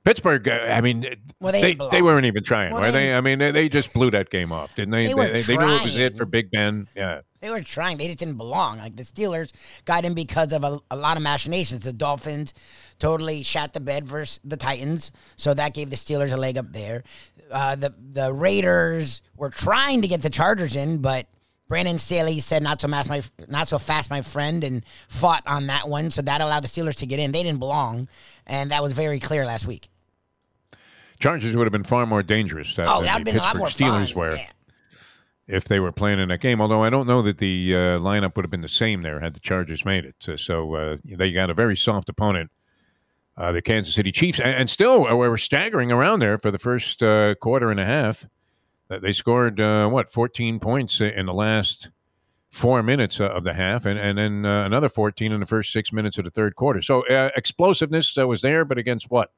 Pittsburgh, 0.07 0.47
uh, 0.47 0.53
I 0.53 0.81
mean, 0.83 1.05
Well, 1.41 1.51
they 1.53 1.75
they, 1.75 1.89
they 1.91 2.01
weren't 2.01 2.27
even 2.27 2.45
trying, 2.45 2.73
Well, 2.73 2.81
were 2.83 2.93
they- 2.93 3.09
they? 3.09 3.15
I 3.17 3.21
mean, 3.21 3.41
they, 3.41 3.51
they 3.51 3.69
just 3.69 3.93
blew 3.93 4.13
that 4.13 4.31
game 4.31 4.53
off, 4.53 4.73
didn't 4.77 4.93
they? 4.93 5.07
They, 5.07 5.43
they 5.43 5.57
knew 5.57 5.65
it 5.69 5.83
was 5.83 5.97
it 5.97 6.17
for 6.17 6.25
Big 6.25 6.53
Ben. 6.53 6.87
Yeah. 6.95 7.23
They 7.41 7.51
were 7.51 7.61
trying. 7.61 7.99
They 7.99 8.07
just 8.07 8.21
didn't 8.21 8.37
belong. 8.37 8.79
Like 8.79 8.95
the 8.95 9.03
Steelers 9.03 9.53
got 9.85 10.05
in 10.05 10.15
because 10.15 10.53
of 10.53 10.63
a, 10.63 10.79
a 10.93 10.97
lot 10.97 11.17
of 11.17 11.25
machinations. 11.25 11.83
The 11.83 11.93
Dolphins 11.93 12.55
totally 13.01 13.43
shat 13.43 13.73
the 13.73 13.81
bed 13.81 14.07
versus 14.07 14.39
the 14.45 14.57
Titans, 14.57 15.11
so 15.35 15.55
that 15.55 15.75
gave 15.75 15.91
the 15.91 15.97
Steelers 15.97 16.33
a 16.33 16.37
leg 16.37 16.57
up 16.57 16.73
there. 16.73 17.03
Uh, 17.51 17.75
the 17.75 17.93
the 18.13 18.33
Raiders 18.33 19.23
were 19.37 19.51
trying 19.51 20.03
to 20.03 20.09
get 20.09 20.23
the 20.23 20.31
Chargers 20.31 20.77
in, 20.77 20.99
but 20.99 21.27
Brandon 21.69 21.99
Staley 21.99 22.39
said 22.39 22.63
not 22.63 22.81
so 22.81 22.87
fast, 22.87 23.09
my 23.09 23.23
not 23.49 23.67
so 23.69 23.79
fast, 23.79 24.09
my 24.09 24.23
friend, 24.23 24.63
and 24.63 24.85
fought 25.09 25.43
on 25.47 25.67
that 25.67 25.89
one. 25.89 26.11
So 26.11 26.23
that 26.23 26.41
allowed 26.41 26.63
the 26.63 26.69
Steelers 26.69 26.95
to 26.99 27.07
get 27.07 27.19
in. 27.19 27.33
They 27.33 27.43
didn't 27.43 27.59
belong, 27.59 28.09
and 28.47 28.71
that 28.71 28.85
was 28.85 28.93
very 28.93 29.19
clear 29.19 29.45
last 29.45 29.67
week. 29.67 29.89
Chargers 31.18 31.56
would 31.56 31.64
have 31.66 31.73
been 31.73 31.85
far 31.85 32.06
more 32.06 32.23
dangerous 32.23 32.78
uh, 32.78 32.85
Oh, 32.87 32.96
than 33.02 33.04
that 33.04 33.04
would 33.04 33.04
the 33.04 33.12
have 33.12 33.25
been 33.25 33.37
a 33.37 33.38
lot 33.38 33.70
Pittsburgh 33.70 33.90
more 33.90 34.00
Steelers 34.00 34.12
fun. 34.12 34.18
were 34.23 34.37
Yeah. 34.37 34.46
if 35.49 35.64
they 35.64 35.78
were 35.80 35.92
playing 35.92 36.18
in 36.18 36.28
that 36.28 36.40
game. 36.40 36.61
Although 36.61 36.82
I 36.82 36.90
don't 36.90 37.06
know 37.06 37.23
that 37.23 37.38
the 37.38 37.75
uh, 37.75 37.78
lineup 37.99 38.37
would 38.37 38.44
have 38.44 38.50
been 38.50 38.61
the 38.62 38.68
same 38.68 39.02
there 39.02 39.20
had 39.20 39.35
the 39.35 39.40
Chargers 39.40 39.85
made 39.85 40.04
it. 40.04 40.16
So, 40.20 40.37
so 40.37 40.75
uh, 40.75 40.96
they 41.04 41.32
got 41.32 41.50
a 41.50 41.54
very 41.54 41.76
soft 41.76 42.08
opponent, 42.08 42.50
uh, 43.37 43.52
the 43.52 43.62
Kansas 43.62 43.94
City 43.94 44.12
Chiefs, 44.12 44.40
and, 44.40 44.50
and 44.54 44.70
still 44.70 45.06
uh, 45.06 45.14
we 45.14 45.28
were 45.28 45.38
staggering 45.38 45.92
around 45.92 46.20
there 46.20 46.38
for 46.38 46.50
the 46.50 46.58
first 46.58 47.02
uh, 47.02 47.35
quarter 47.37 47.70
and 47.70 47.78
a 47.80 47.85
half. 47.87 48.26
Uh, 48.90 48.99
They 48.99 49.12
scored 49.12 49.61
uh, 49.61 49.88
what 49.88 50.08
14 50.11 50.58
points 50.61 51.00
in 51.00 51.26
the 51.26 51.35
last 51.35 51.90
four 52.50 52.82
minutes 52.82 53.20
uh, 53.20 53.25
of 53.26 53.42
the 53.44 53.52
half, 53.54 53.85
and 53.85 53.99
and 53.99 54.16
then 54.16 54.46
uh, 54.46 54.64
another 54.64 54.88
14 54.88 55.32
in 55.32 55.40
the 55.40 55.46
first 55.46 55.73
six 55.73 55.92
minutes 55.92 56.16
of 56.18 56.25
the 56.25 56.30
third 56.30 56.54
quarter. 56.56 56.80
So 56.80 57.06
uh, 57.08 57.30
explosiveness 57.37 58.16
uh, 58.16 58.26
was 58.26 58.40
there, 58.42 58.64
but 58.64 58.78
against 58.78 59.11
what? 59.11 59.32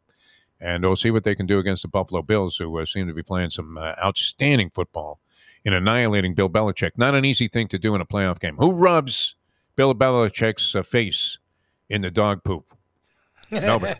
And 0.61 0.83
we'll 0.85 0.97
see 0.97 1.11
what 1.11 1.25
they 1.25 1.35
can 1.35 1.47
do 1.47 1.59
against 1.59 1.83
the 1.83 1.89
Buffalo 1.89 2.23
Bills, 2.23 2.57
who 2.57 2.79
uh, 2.79 2.85
seem 2.85 3.07
to 3.07 3.15
be 3.15 3.23
playing 3.23 3.51
some 3.51 3.79
uh, 3.79 3.95
outstanding 4.03 4.71
football 4.71 5.21
in 5.65 5.73
annihilating 5.73 6.35
Bill 6.35 6.49
Belichick. 6.49 6.93
Not 6.97 7.15
an 7.15 7.25
easy 7.25 7.47
thing 7.49 7.69
to 7.69 7.79
do 7.79 7.95
in 7.95 8.01
a 8.01 8.07
playoff 8.07 8.41
game. 8.41 8.57
Who 8.57 8.73
rubs 8.73 9.35
Bill 9.77 9.95
Belichick's 9.95 10.75
uh, 10.75 10.83
face 10.83 11.39
in 11.89 12.03
the 12.03 12.11
dog 12.11 12.43
poop? 12.43 12.65
Nobody. 13.51 13.95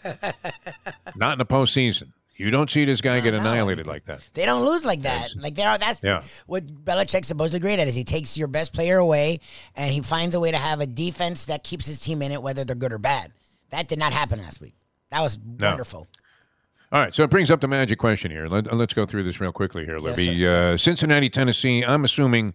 Not 1.17 1.33
in 1.35 1.39
the 1.39 1.47
postseason. 1.47 2.13
You 2.37 2.53
don't 2.53 2.71
see 2.71 2.85
this 2.85 3.01
guy 3.01 3.19
get 3.19 3.35
no. 3.35 3.41
annihilated 3.41 3.87
like 3.87 4.05
that. 4.05 4.21
They 4.35 4.45
don't 4.47 4.65
lose 4.65 4.85
like 4.85 5.03
that. 5.03 5.23
Yes. 5.35 5.37
Like 5.37 5.55
they 5.57 5.65
are. 5.65 5.77
That's 5.77 6.03
Yeah. 6.05 6.23
what 6.47 6.67
Belichick's 6.85 7.27
supposed 7.27 7.53
to 7.53 7.59
be 7.59 7.63
great 7.63 7.81
at. 7.81 7.89
Is 7.89 7.97
he 7.97 8.05
takes 8.05 8.39
your 8.39 8.47
best 8.47 8.73
player 8.73 8.99
away 8.99 9.41
and 9.75 9.93
he 9.93 10.01
finds 10.01 10.37
a 10.37 10.41
way 10.41 10.53
to 10.53 10.57
have 10.57 10.81
a 10.81 10.87
defense 10.87 11.47
that 11.47 11.65
keeps 11.65 11.87
his 11.87 12.01
team 12.01 12.23
in 12.23 12.31
it, 12.31 12.41
whether 12.43 12.65
they're 12.65 12.77
good 12.77 12.93
or 12.93 12.99
bad. 12.99 13.33
That 13.71 13.89
did 13.89 13.99
not 13.99 14.13
happen 14.13 14.41
last 14.41 14.61
week. 14.61 14.75
That 15.11 15.21
was 15.21 15.39
wonderful. 15.39 16.07
All 16.91 17.01
right, 17.03 17.15
so 17.15 17.23
it 17.23 17.31
brings 17.31 17.51
up 17.51 17.61
the 17.61 17.69
magic 17.69 17.99
question 17.99 18.31
here. 18.31 18.47
Let, 18.49 18.67
us 18.73 18.95
go 18.95 19.05
through 19.05 19.25
this 19.25 19.41
real 19.41 19.53
quickly 19.53 19.85
here, 19.85 19.99
Yes, 19.99 20.17
Libby. 20.17 20.25
sir. 20.25 20.31
uh, 20.31 20.63
Yes. 20.73 20.83
Cincinnati, 20.83 21.29
Tennessee. 21.29 21.85
I'm 21.85 22.03
assuming 22.05 22.55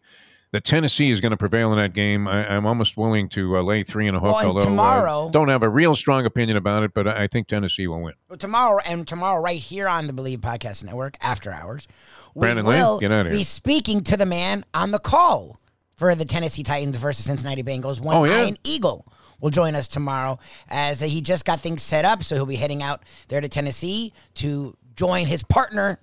that 0.52 0.64
Tennessee 0.64 1.12
is 1.12 1.22
going 1.22 1.32
to 1.32 1.38
prevail 1.38 1.72
in 1.72 1.78
that 1.78 1.94
game. 1.94 2.28
I, 2.28 2.48
I'm 2.48 2.66
almost 2.66 2.98
willing 2.98 3.30
to 3.30 3.58
uh, 3.58 3.62
lay 3.62 3.84
three 3.84 4.08
and 4.08 4.18
a 4.18 4.20
half. 4.20 4.30
Well, 4.30 4.38
and 4.40 4.48
although 4.48 4.60
tomorrow- 4.62 5.28
uh, 5.28 5.30
don't 5.32 5.50
have 5.50 5.62
a 5.62 5.70
real 5.70 5.96
strong 5.96 6.26
opinion 6.26 6.58
about 6.58 6.82
it, 6.82 6.94
but 6.96 7.08
I 7.08 7.28
think 7.28 7.48
Tennessee 7.48 7.86
will 7.86 8.02
win. 8.02 8.14
Well, 8.28 8.38
tomorrow 8.40 8.80
and 8.88 9.08
tomorrow, 9.08 9.40
right 9.42 9.60
here 9.60 9.88
on 9.88 10.08
the 10.08 10.14
Bleav 10.14 10.40
Podcast 10.40 10.84
Network, 10.84 11.16
after 11.22 11.52
hours, 11.52 11.88
we 12.34 12.42
Brandon 12.42 12.66
will 12.66 12.98
here. 13.00 13.24
be 13.30 13.44
speaking 13.44 14.02
to 14.06 14.18
the 14.18 14.26
man 14.26 14.66
on 14.74 14.90
the 14.90 15.00
call 15.00 15.60
for 15.96 16.16
the 16.16 16.26
Tennessee 16.26 16.64
Titans 16.64 16.98
versus 16.98 17.26
Cincinnati 17.26 17.62
Bengals. 17.62 18.00
One 18.00 18.16
Oh, 18.16 18.24
yeah? 18.24 18.46
Ian 18.46 18.58
Eagle 18.64 19.06
will 19.44 19.50
join 19.52 19.76
us 19.76 19.88
tomorrow 19.88 20.40
as 20.70 21.02
he 21.02 21.22
just 21.22 21.44
got 21.46 21.60
things 21.60 21.84
set 21.84 22.06
up, 22.06 22.24
so 22.24 22.36
he'll 22.36 22.46
be 22.46 22.56
heading 22.56 22.82
out 22.82 23.04
there 23.28 23.42
to 23.42 23.50
Tennessee 23.50 24.14
to 24.36 24.76
join 24.96 25.26
his 25.26 25.44
partner, 25.44 26.00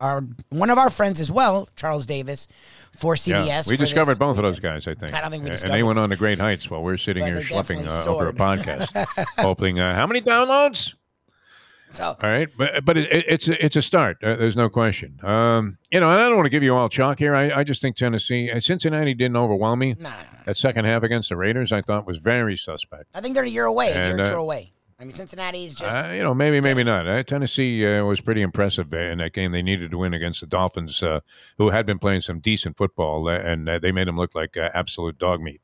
our 0.00 0.24
one 0.50 0.70
of 0.70 0.78
our 0.78 0.88
friends 0.88 1.18
as 1.20 1.30
well, 1.30 1.68
Charles 1.76 2.06
Davis, 2.06 2.46
for 2.96 3.14
CBS. 3.16 3.46
Yeah, 3.46 3.62
we 3.66 3.76
for 3.76 3.82
discovered 3.82 4.18
both 4.18 4.38
of 4.38 4.46
those 4.46 4.60
guys, 4.60 4.86
I 4.86 4.94
think. 4.94 5.12
I 5.12 5.20
don't 5.20 5.30
think 5.32 5.42
we 5.42 5.48
And 5.48 5.52
discovered 5.54 5.74
they 5.74 5.82
went 5.82 5.98
on 5.98 6.10
to 6.10 6.16
great 6.16 6.38
heights 6.38 6.70
while 6.70 6.82
we're 6.82 6.96
sitting 6.96 7.24
But 7.24 7.34
here 7.34 7.42
schlepping 7.42 7.86
uh, 7.86 8.10
over 8.10 8.28
a 8.28 8.32
podcast, 8.32 9.26
hoping 9.38 9.80
uh, 9.80 9.94
how 9.96 10.06
many 10.06 10.22
downloads? 10.22 10.94
So 11.94 12.16
All 12.20 12.28
right, 12.28 12.48
but 12.56 12.84
but 12.84 12.96
it, 12.96 13.10
it, 13.12 13.24
it's 13.28 13.48
a, 13.48 13.64
it's 13.64 13.76
a 13.76 13.82
start. 13.82 14.22
Uh, 14.22 14.36
there's 14.36 14.56
no 14.56 14.68
question. 14.68 15.18
Um, 15.22 15.78
you 15.90 16.00
know, 16.00 16.10
and 16.10 16.20
I 16.20 16.26
don't 16.28 16.36
want 16.36 16.46
to 16.46 16.50
give 16.50 16.62
you 16.62 16.74
all 16.74 16.88
chalk 16.88 17.18
here. 17.18 17.34
I, 17.34 17.60
I 17.60 17.64
just 17.64 17.80
think 17.80 17.96
Tennessee, 17.96 18.50
uh, 18.50 18.60
Cincinnati 18.60 19.14
didn't 19.14 19.36
overwhelm 19.36 19.78
me. 19.78 19.94
nah, 19.98 20.12
That 20.46 20.56
second 20.56 20.84
half 20.84 21.02
against 21.02 21.28
the 21.28 21.36
Raiders, 21.36 21.72
I 21.72 21.82
thought 21.82 22.06
was 22.06 22.18
very 22.18 22.56
suspect. 22.56 23.04
I 23.14 23.20
think 23.20 23.34
they're 23.34 23.44
a 23.44 23.48
year 23.48 23.64
away, 23.64 23.92
a 23.92 24.16
year 24.16 24.20
uh, 24.20 24.36
away. 24.36 24.72
I 24.98 25.04
mean, 25.04 25.14
Cincinnati 25.14 25.64
is 25.64 25.74
just 25.74 26.06
Uh, 26.06 26.10
you 26.10 26.22
know, 26.22 26.34
maybe, 26.34 26.60
maybe 26.60 26.84
not. 26.84 27.06
Uh, 27.06 27.22
Tennessee 27.24 27.84
uh, 27.86 28.04
was 28.04 28.20
pretty 28.20 28.42
impressive 28.42 28.92
uh, 28.92 28.98
in 28.98 29.18
that 29.18 29.32
game. 29.32 29.52
They 29.52 29.62
needed 29.62 29.90
to 29.90 29.98
win 29.98 30.14
against 30.14 30.40
the 30.40 30.46
Dolphins, 30.46 31.02
uh, 31.02 31.20
who 31.58 31.70
had 31.70 31.84
been 31.84 31.98
playing 31.98 32.20
some 32.20 32.38
decent 32.38 32.76
football, 32.76 33.28
uh, 33.28 33.32
and 33.32 33.68
uh, 33.68 33.78
they 33.80 33.92
made 33.92 34.06
them 34.06 34.16
look 34.16 34.34
like 34.34 34.56
uh, 34.56 34.70
absolute 34.72 35.18
dog 35.18 35.40
meat. 35.40 35.60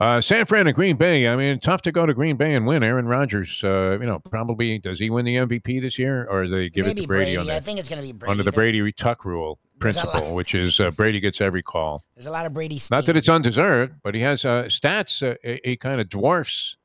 Uh, 0.00 0.20
San 0.20 0.46
Fran 0.46 0.68
and 0.68 0.76
Green 0.76 0.96
Bay. 0.96 1.26
I 1.26 1.34
mean, 1.34 1.58
tough 1.58 1.82
to 1.82 1.90
go 1.90 2.06
to 2.06 2.14
Green 2.14 2.36
Bay 2.36 2.54
and 2.54 2.66
win. 2.66 2.84
Aaron 2.84 3.06
Rodgers, 3.06 3.60
uh, 3.64 3.98
you 4.00 4.06
know, 4.06 4.20
probably 4.20 4.78
does 4.78 5.00
he 5.00 5.10
win 5.10 5.24
the 5.24 5.34
MVP 5.36 5.80
this 5.82 5.98
year, 5.98 6.24
or 6.30 6.46
they 6.46 6.68
give 6.70 6.86
maybe 6.86 7.00
it 7.00 7.02
to 7.02 7.08
Brady, 7.08 7.34
Brady. 7.34 7.50
on 7.50 7.56
I 7.56 7.58
think 7.58 7.80
it's 7.80 7.88
going 7.88 8.00
to 8.00 8.06
be 8.06 8.12
Brady. 8.12 8.30
under 8.30 8.44
the 8.44 8.52
Brady 8.52 8.92
Tuck 8.92 9.24
rule 9.24 9.58
There's 9.80 9.96
a 9.96 9.98
lot- 10.06 10.12
principle, 10.12 10.36
which 10.36 10.54
is 10.54 10.78
uh, 10.78 10.92
Brady 10.92 11.18
gets 11.18 11.40
every 11.40 11.62
call. 11.64 12.04
There's 12.14 12.26
a 12.26 12.30
lot 12.30 12.46
of 12.46 12.54
Brady. 12.54 12.80
Not 12.92 13.06
that 13.06 13.16
it's 13.16 13.28
undeserved, 13.28 13.94
but 14.04 14.14
he 14.14 14.20
has 14.20 14.44
uh, 14.44 14.64
stats. 14.64 15.20
Uh, 15.28 15.58
he, 15.64 15.76
kind 15.76 16.00
of 16.00 16.08
dwarfs 16.08 16.76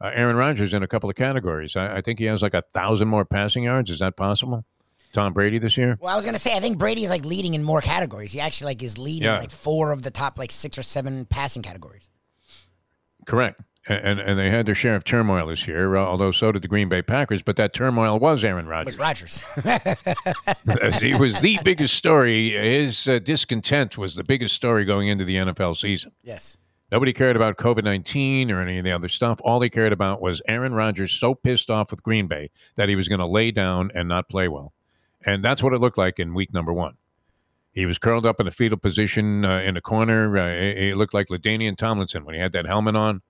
uh, 0.00 0.12
Aaron 0.14 0.36
Rodgers 0.36 0.72
in 0.72 0.84
a 0.84 0.86
couple 0.86 1.10
of 1.10 1.16
categories. 1.16 1.74
I, 1.74 1.96
I 1.96 2.00
think 2.02 2.20
he 2.20 2.26
has 2.26 2.40
like 2.40 2.54
a 2.54 2.62
thousand 2.72 3.08
more 3.08 3.24
passing 3.24 3.64
yards. 3.64 3.90
Is 3.90 3.98
that 3.98 4.16
possible? 4.16 4.64
Tom 5.12 5.32
Brady 5.32 5.58
this 5.58 5.76
year? 5.76 5.98
Well, 6.00 6.12
I 6.12 6.16
was 6.16 6.24
gonna 6.24 6.38
say 6.38 6.56
I 6.56 6.60
think 6.60 6.78
Brady's 6.78 7.08
like 7.10 7.24
leading 7.24 7.54
in 7.54 7.64
more 7.64 7.80
categories. 7.80 8.30
He 8.32 8.38
actually 8.40 8.66
like 8.66 8.82
is 8.84 8.96
leading 8.96 9.24
Yeah. 9.26 9.38
like 9.38 9.50
four 9.50 9.90
of 9.90 10.02
the 10.02 10.10
top 10.12 10.38
like 10.38 10.52
six 10.52 10.78
or 10.78 10.82
seven 10.82 11.24
passing 11.24 11.62
categories. 11.62 12.08
Correct. 13.26 13.60
And 13.86 14.18
and 14.18 14.38
they 14.38 14.48
had 14.50 14.64
their 14.64 14.74
share 14.74 14.94
of 14.96 15.04
turmoil 15.04 15.48
this 15.48 15.66
year, 15.68 15.94
uh, 15.94 16.00
although 16.04 16.32
so 16.32 16.50
did 16.52 16.62
the 16.62 16.68
Green 16.68 16.88
Bay 16.88 17.02
Packers. 17.02 17.42
But 17.42 17.56
that 17.56 17.74
turmoil 17.74 18.18
was 18.18 18.42
Aaron 18.42 18.66
Rodgers. 18.66 18.96
Was 18.96 18.98
Rodgers? 18.98 19.44
He 21.02 21.14
was 21.14 21.38
the 21.40 21.58
biggest 21.62 21.94
story. 21.94 22.50
His 22.52 23.06
uh, 23.08 23.18
discontent 23.18 23.98
was 23.98 24.14
the 24.16 24.24
biggest 24.24 24.54
story 24.54 24.84
going 24.84 25.08
into 25.08 25.24
the 25.24 25.36
NFL 25.36 25.76
season. 25.76 26.12
yes. 26.22 26.56
Nobody 26.92 27.12
cared 27.12 27.34
about 27.34 27.56
COVID 27.56 27.82
19 27.82 28.50
or 28.52 28.60
any 28.62 28.78
of 28.78 28.84
the 28.84 28.92
other 28.92 29.08
stuff. 29.08 29.40
All 29.42 29.58
they 29.58 29.70
cared 29.70 29.92
about 29.92 30.20
was 30.22 30.40
Aaron 30.46 30.74
Rodgers 30.74 31.10
so 31.12 31.34
pissed 31.34 31.68
off 31.68 31.90
with 31.90 32.02
Green 32.04 32.28
Bay 32.28 32.50
that 32.76 32.88
he 32.88 32.94
was 32.94 33.08
going 33.08 33.18
to 33.18 33.26
lay 33.26 33.50
down 33.50 33.90
and 33.94 34.08
not 34.08 34.28
play 34.28 34.46
well. 34.48 34.72
And 35.26 35.44
that's 35.44 35.62
what 35.62 35.72
it 35.72 35.80
looked 35.80 35.98
like 35.98 36.18
in 36.20 36.34
week 36.34 36.52
number 36.54 36.72
one. 36.72 36.94
He 37.74 37.86
was 37.86 37.98
curled 37.98 38.24
up 38.24 38.38
in 38.40 38.46
a 38.46 38.50
fetal 38.52 38.78
position 38.78 39.44
uh, 39.44 39.58
in 39.60 39.76
a 39.76 39.80
corner. 39.80 40.38
Uh, 40.38 40.48
it, 40.48 40.78
it 40.90 40.96
looked 40.96 41.12
like 41.12 41.28
LaDainian 41.28 41.76
Tomlinson 41.76 42.24
when 42.24 42.34
he 42.34 42.40
had 42.40 42.52
that 42.52 42.66
helmet 42.66 42.94
on. 42.96 43.20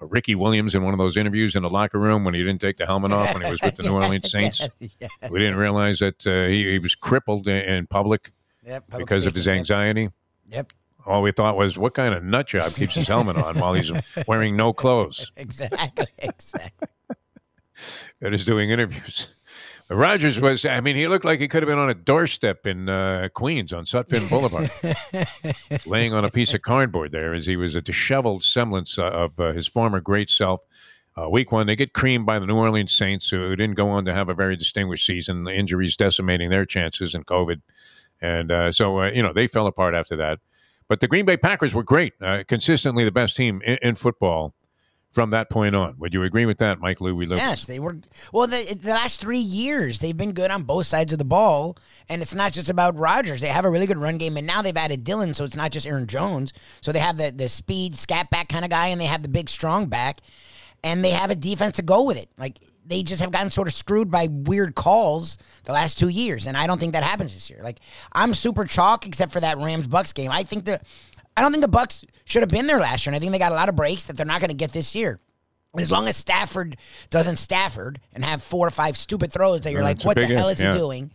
Or 0.00 0.06
Ricky 0.06 0.34
Williams 0.34 0.74
in 0.74 0.82
one 0.82 0.94
of 0.94 0.98
those 0.98 1.16
interviews 1.16 1.54
in 1.56 1.62
the 1.62 1.70
locker 1.70 1.98
room 1.98 2.24
when 2.24 2.34
he 2.34 2.42
didn't 2.42 2.60
take 2.60 2.76
the 2.76 2.86
helmet 2.86 3.12
off 3.12 3.34
when 3.34 3.44
he 3.44 3.50
was 3.50 3.60
with 3.62 3.76
the 3.76 3.82
New 3.88 3.94
Orleans 3.94 4.30
Saints. 4.30 4.66
yeah. 5.00 5.08
We 5.30 5.38
didn't 5.40 5.56
realize 5.56 5.98
that 6.00 6.26
uh, 6.26 6.46
he, 6.46 6.70
he 6.72 6.78
was 6.78 6.94
crippled 6.94 7.46
in, 7.48 7.56
in 7.56 7.86
public 7.86 8.32
Yep. 8.64 8.88
public 8.90 9.06
because 9.08 9.26
of 9.26 9.34
his 9.34 9.48
anxiety. 9.48 10.10
Yep. 10.48 10.72
All 11.04 11.20
we 11.22 11.32
thought 11.32 11.56
was, 11.56 11.76
what 11.76 11.94
kind 11.94 12.14
of 12.14 12.22
nut 12.22 12.46
job 12.46 12.72
keeps 12.74 12.94
his 12.94 13.08
helmet 13.08 13.36
on 13.36 13.58
while 13.58 13.74
he's 13.74 13.90
wearing 14.28 14.56
no 14.56 14.72
clothes 14.72 15.32
Exactly. 15.36 16.06
Exactly. 16.18 16.86
and 18.20 18.32
is 18.34 18.44
doing 18.44 18.70
interviews? 18.70 19.28
Rodgers 19.88 20.40
was, 20.40 20.64
I 20.64 20.80
mean, 20.80 20.96
he 20.96 21.06
looked 21.08 21.24
like 21.24 21.40
he 21.40 21.48
could 21.48 21.62
have 21.62 21.68
been 21.68 21.78
on 21.78 21.90
a 21.90 21.94
doorstep 21.94 22.66
in 22.66 22.88
uh, 22.88 23.28
Queens 23.34 23.72
on 23.72 23.84
Sutphin 23.84 24.28
Boulevard, 24.28 24.70
laying 25.86 26.14
on 26.14 26.24
a 26.24 26.30
piece 26.30 26.54
of 26.54 26.62
cardboard 26.62 27.12
there 27.12 27.34
as 27.34 27.46
he 27.46 27.56
was 27.56 27.74
a 27.74 27.80
disheveled 27.80 28.42
semblance 28.42 28.98
of 28.98 29.38
uh, 29.38 29.52
his 29.52 29.68
former 29.68 30.00
great 30.00 30.30
self. 30.30 30.62
Uh, 31.16 31.28
week 31.28 31.52
one, 31.52 31.66
they 31.66 31.76
get 31.76 31.92
creamed 31.92 32.24
by 32.24 32.38
the 32.38 32.46
New 32.46 32.56
Orleans 32.56 32.92
Saints, 32.92 33.28
who 33.28 33.54
didn't 33.54 33.74
go 33.74 33.90
on 33.90 34.04
to 34.06 34.14
have 34.14 34.28
a 34.28 34.34
very 34.34 34.56
distinguished 34.56 35.06
season. 35.06 35.44
The 35.44 35.52
injuries 35.52 35.96
decimating 35.96 36.48
their 36.48 36.64
chances 36.64 37.14
and 37.14 37.26
COVID. 37.26 37.60
And 38.20 38.50
uh, 38.50 38.72
so, 38.72 39.00
uh, 39.00 39.10
you 39.10 39.22
know, 39.22 39.32
they 39.32 39.46
fell 39.46 39.66
apart 39.66 39.94
after 39.94 40.16
that. 40.16 40.38
But 40.88 41.00
the 41.00 41.08
Green 41.08 41.26
Bay 41.26 41.36
Packers 41.36 41.74
were 41.74 41.82
great, 41.82 42.14
uh, 42.20 42.44
consistently 42.46 43.04
the 43.04 43.12
best 43.12 43.36
team 43.36 43.60
in, 43.64 43.78
in 43.82 43.94
football 43.94 44.54
from 45.12 45.30
that 45.30 45.50
point 45.50 45.76
on. 45.76 45.94
Would 45.98 46.14
you 46.14 46.22
agree 46.22 46.46
with 46.46 46.58
that, 46.58 46.80
Mike 46.80 47.00
Louie? 47.00 47.26
Lou? 47.26 47.36
Yes, 47.36 47.66
they 47.66 47.78
were. 47.78 47.98
Well, 48.32 48.46
the, 48.46 48.76
the 48.80 48.90
last 48.90 49.20
three 49.20 49.38
years, 49.38 49.98
they've 49.98 50.16
been 50.16 50.32
good 50.32 50.50
on 50.50 50.62
both 50.62 50.86
sides 50.86 51.12
of 51.12 51.18
the 51.18 51.24
ball. 51.24 51.76
And 52.08 52.22
it's 52.22 52.34
not 52.34 52.52
just 52.52 52.70
about 52.70 52.96
Rodgers. 52.96 53.40
They 53.40 53.48
have 53.48 53.66
a 53.66 53.70
really 53.70 53.86
good 53.86 53.98
run 53.98 54.16
game. 54.16 54.36
And 54.36 54.46
now 54.46 54.62
they've 54.62 54.76
added 54.76 55.04
Dillon, 55.04 55.34
so 55.34 55.44
it's 55.44 55.54
not 55.54 55.70
just 55.70 55.86
Aaron 55.86 56.06
Jones. 56.06 56.52
So 56.80 56.92
they 56.92 56.98
have 56.98 57.18
the, 57.18 57.30
the 57.30 57.48
speed, 57.48 57.94
scat 57.94 58.30
back 58.30 58.48
kind 58.48 58.64
of 58.64 58.70
guy, 58.70 58.88
and 58.88 59.00
they 59.00 59.06
have 59.06 59.22
the 59.22 59.28
big, 59.28 59.48
strong 59.48 59.86
back. 59.86 60.20
And 60.82 61.04
they 61.04 61.10
have 61.10 61.30
a 61.30 61.36
defense 61.36 61.76
to 61.76 61.82
go 61.82 62.02
with 62.02 62.16
it. 62.16 62.28
Like, 62.38 62.58
they 62.84 63.02
just 63.02 63.20
have 63.20 63.30
gotten 63.30 63.50
sort 63.50 63.68
of 63.68 63.74
screwed 63.74 64.10
by 64.10 64.28
weird 64.28 64.74
calls 64.74 65.38
the 65.64 65.72
last 65.72 65.98
two 65.98 66.08
years. 66.08 66.46
And 66.46 66.56
I 66.56 66.66
don't 66.66 66.80
think 66.80 66.94
that 66.94 67.04
happens 67.04 67.34
this 67.34 67.48
year. 67.48 67.60
Like, 67.62 67.78
I'm 68.12 68.34
super 68.34 68.64
chalk 68.64 69.06
except 69.06 69.30
for 69.30 69.40
that 69.40 69.58
Rams 69.58 69.86
Bucks 69.86 70.12
game. 70.12 70.30
I 70.30 70.42
think 70.42 70.64
the. 70.64 70.80
I 71.36 71.40
don't 71.40 71.52
think 71.52 71.62
the 71.62 71.68
Bucks 71.68 72.04
should 72.24 72.42
have 72.42 72.50
been 72.50 72.66
there 72.66 72.80
last 72.80 73.06
year, 73.06 73.10
and 73.10 73.16
I 73.16 73.20
think 73.20 73.32
they 73.32 73.38
got 73.38 73.52
a 73.52 73.54
lot 73.54 73.68
of 73.68 73.76
breaks 73.76 74.04
that 74.04 74.16
they're 74.16 74.26
not 74.26 74.40
going 74.40 74.50
to 74.50 74.56
get 74.56 74.72
this 74.72 74.94
year. 74.94 75.18
As 75.78 75.90
long 75.90 76.06
as 76.06 76.16
Stafford 76.16 76.76
doesn't 77.08 77.36
Stafford 77.36 77.98
and 78.12 78.22
have 78.24 78.42
four 78.42 78.66
or 78.66 78.70
five 78.70 78.96
stupid 78.96 79.32
throws 79.32 79.62
that 79.62 79.72
you're 79.72 79.80
Yeah, 79.80 79.86
like, 79.86 80.04
what 80.04 80.16
the 80.16 80.26
hell 80.26 80.48
is 80.48 80.60
yeah. 80.60 80.70
he 80.70 80.78
doing? 80.78 81.10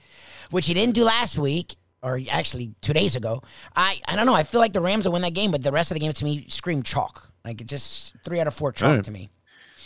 Which 0.50 0.66
he 0.66 0.74
didn't 0.74 0.96
do 0.96 1.04
last 1.04 1.38
week, 1.38 1.76
or 2.02 2.20
actually 2.32 2.74
two 2.82 2.94
days 2.94 3.16
ago. 3.16 3.44
I 3.76 4.02
I 4.08 4.16
don't 4.16 4.26
know. 4.26 4.34
I 4.34 4.44
feel 4.44 4.60
like 4.60 4.74
the 4.74 4.82
Rams 4.82 5.06
will 5.06 5.12
win 5.12 5.22
that 5.22 5.36
game, 5.36 5.52
but 5.52 5.62
the 5.62 5.72
rest 5.72 5.92
of 5.92 5.96
the 5.96 6.00
game 6.00 6.12
to 6.12 6.26
me 6.26 6.46
scream 6.48 6.82
chalk. 6.82 7.32
Like 7.46 7.62
it 7.62 7.68
just 7.68 8.16
three 8.24 8.40
out 8.40 8.48
of 8.48 8.54
four 8.54 8.72
chalk 8.72 8.96
right. 8.96 9.04
to 9.04 9.12
me. 9.12 9.30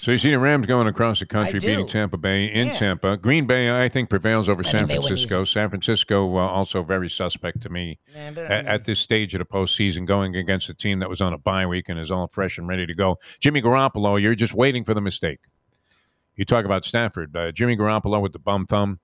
So 0.01 0.09
you 0.09 0.17
see 0.17 0.31
the 0.31 0.39
Rams 0.39 0.65
going 0.65 0.87
across 0.87 1.19
the 1.19 1.27
country, 1.27 1.59
beating 1.59 1.87
Tampa 1.87 2.17
Bay 2.17 2.45
in 2.45 2.65
Yeah. 2.69 2.73
Tampa. 2.73 3.17
Green 3.17 3.45
Bay, 3.45 3.69
I 3.69 3.87
think, 3.87 4.09
prevails 4.09 4.49
over 4.49 4.63
San 4.63 4.87
they 4.87 4.97
win 4.97 5.09
Francisco. 5.09 5.45
San 5.45 5.69
Francisco, 5.69 6.37
uh, 6.37 6.39
also 6.39 6.81
very 6.81 7.07
suspect 7.07 7.61
to 7.61 7.69
me 7.69 7.99
Man, 8.11 8.35
at, 8.35 8.65
at 8.65 8.85
this 8.85 8.99
stage 8.99 9.35
of 9.35 9.39
the 9.39 9.45
postseason, 9.45 10.07
going 10.07 10.35
against 10.35 10.69
a 10.69 10.73
team 10.73 10.97
that 10.99 11.09
was 11.09 11.21
on 11.21 11.33
a 11.33 11.37
bye 11.37 11.67
week 11.67 11.87
and 11.87 11.99
is 11.99 12.09
all 12.09 12.27
fresh 12.27 12.57
and 12.57 12.67
ready 12.67 12.87
to 12.87 12.95
go. 12.95 13.19
Jimmy 13.39 13.61
Garoppolo, 13.61 14.19
you're 14.19 14.33
just 14.33 14.55
waiting 14.55 14.83
for 14.83 14.95
the 14.95 15.01
mistake. 15.01 15.41
You 16.35 16.45
talk 16.45 16.65
about 16.65 16.83
Stafford, 16.83 17.37
uh, 17.37 17.51
Jimmy 17.51 17.77
Garoppolo 17.77 18.19
with 18.23 18.33
the 18.33 18.39
bum 18.39 18.65
thumb. 18.65 18.99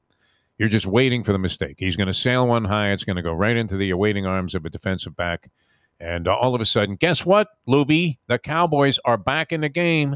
You're 0.57 0.67
just 0.67 0.87
waiting 0.87 1.23
for 1.23 1.31
the 1.31 1.37
mistake. 1.37 1.75
He's 1.77 1.95
going 1.95 2.07
to 2.07 2.13
sail 2.13 2.47
one 2.47 2.65
high. 2.65 2.89
It's 2.89 3.03
going 3.03 3.17
to 3.17 3.21
go 3.21 3.33
right 3.33 3.55
into 3.55 3.77
the 3.77 3.91
awaiting 3.91 4.25
arms 4.25 4.55
of 4.55 4.65
a 4.65 4.71
defensive 4.71 5.15
back. 5.15 5.51
And 5.99 6.27
uh, 6.27 6.33
all 6.33 6.55
of 6.55 6.61
a 6.61 6.65
sudden, 6.65 6.95
guess 6.95 7.23
what, 7.23 7.49
Luby? 7.69 8.17
The 8.25 8.39
Cowboys 8.39 8.97
are 9.05 9.17
back 9.17 9.51
in 9.51 9.61
the 9.61 9.69
game. 9.69 10.15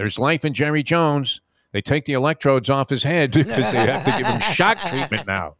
There's 0.00 0.18
life 0.18 0.46
in 0.46 0.54
Jerry 0.54 0.82
Jones. 0.82 1.42
They 1.72 1.82
take 1.82 2.06
the 2.06 2.14
electrodes 2.14 2.70
off 2.70 2.88
his 2.88 3.02
head 3.02 3.32
because 3.34 3.70
they 3.70 3.84
have 3.84 4.02
to 4.06 4.12
give 4.16 4.26
him 4.26 4.40
shock 4.40 4.78
treatment 4.78 5.26
now. 5.26 5.56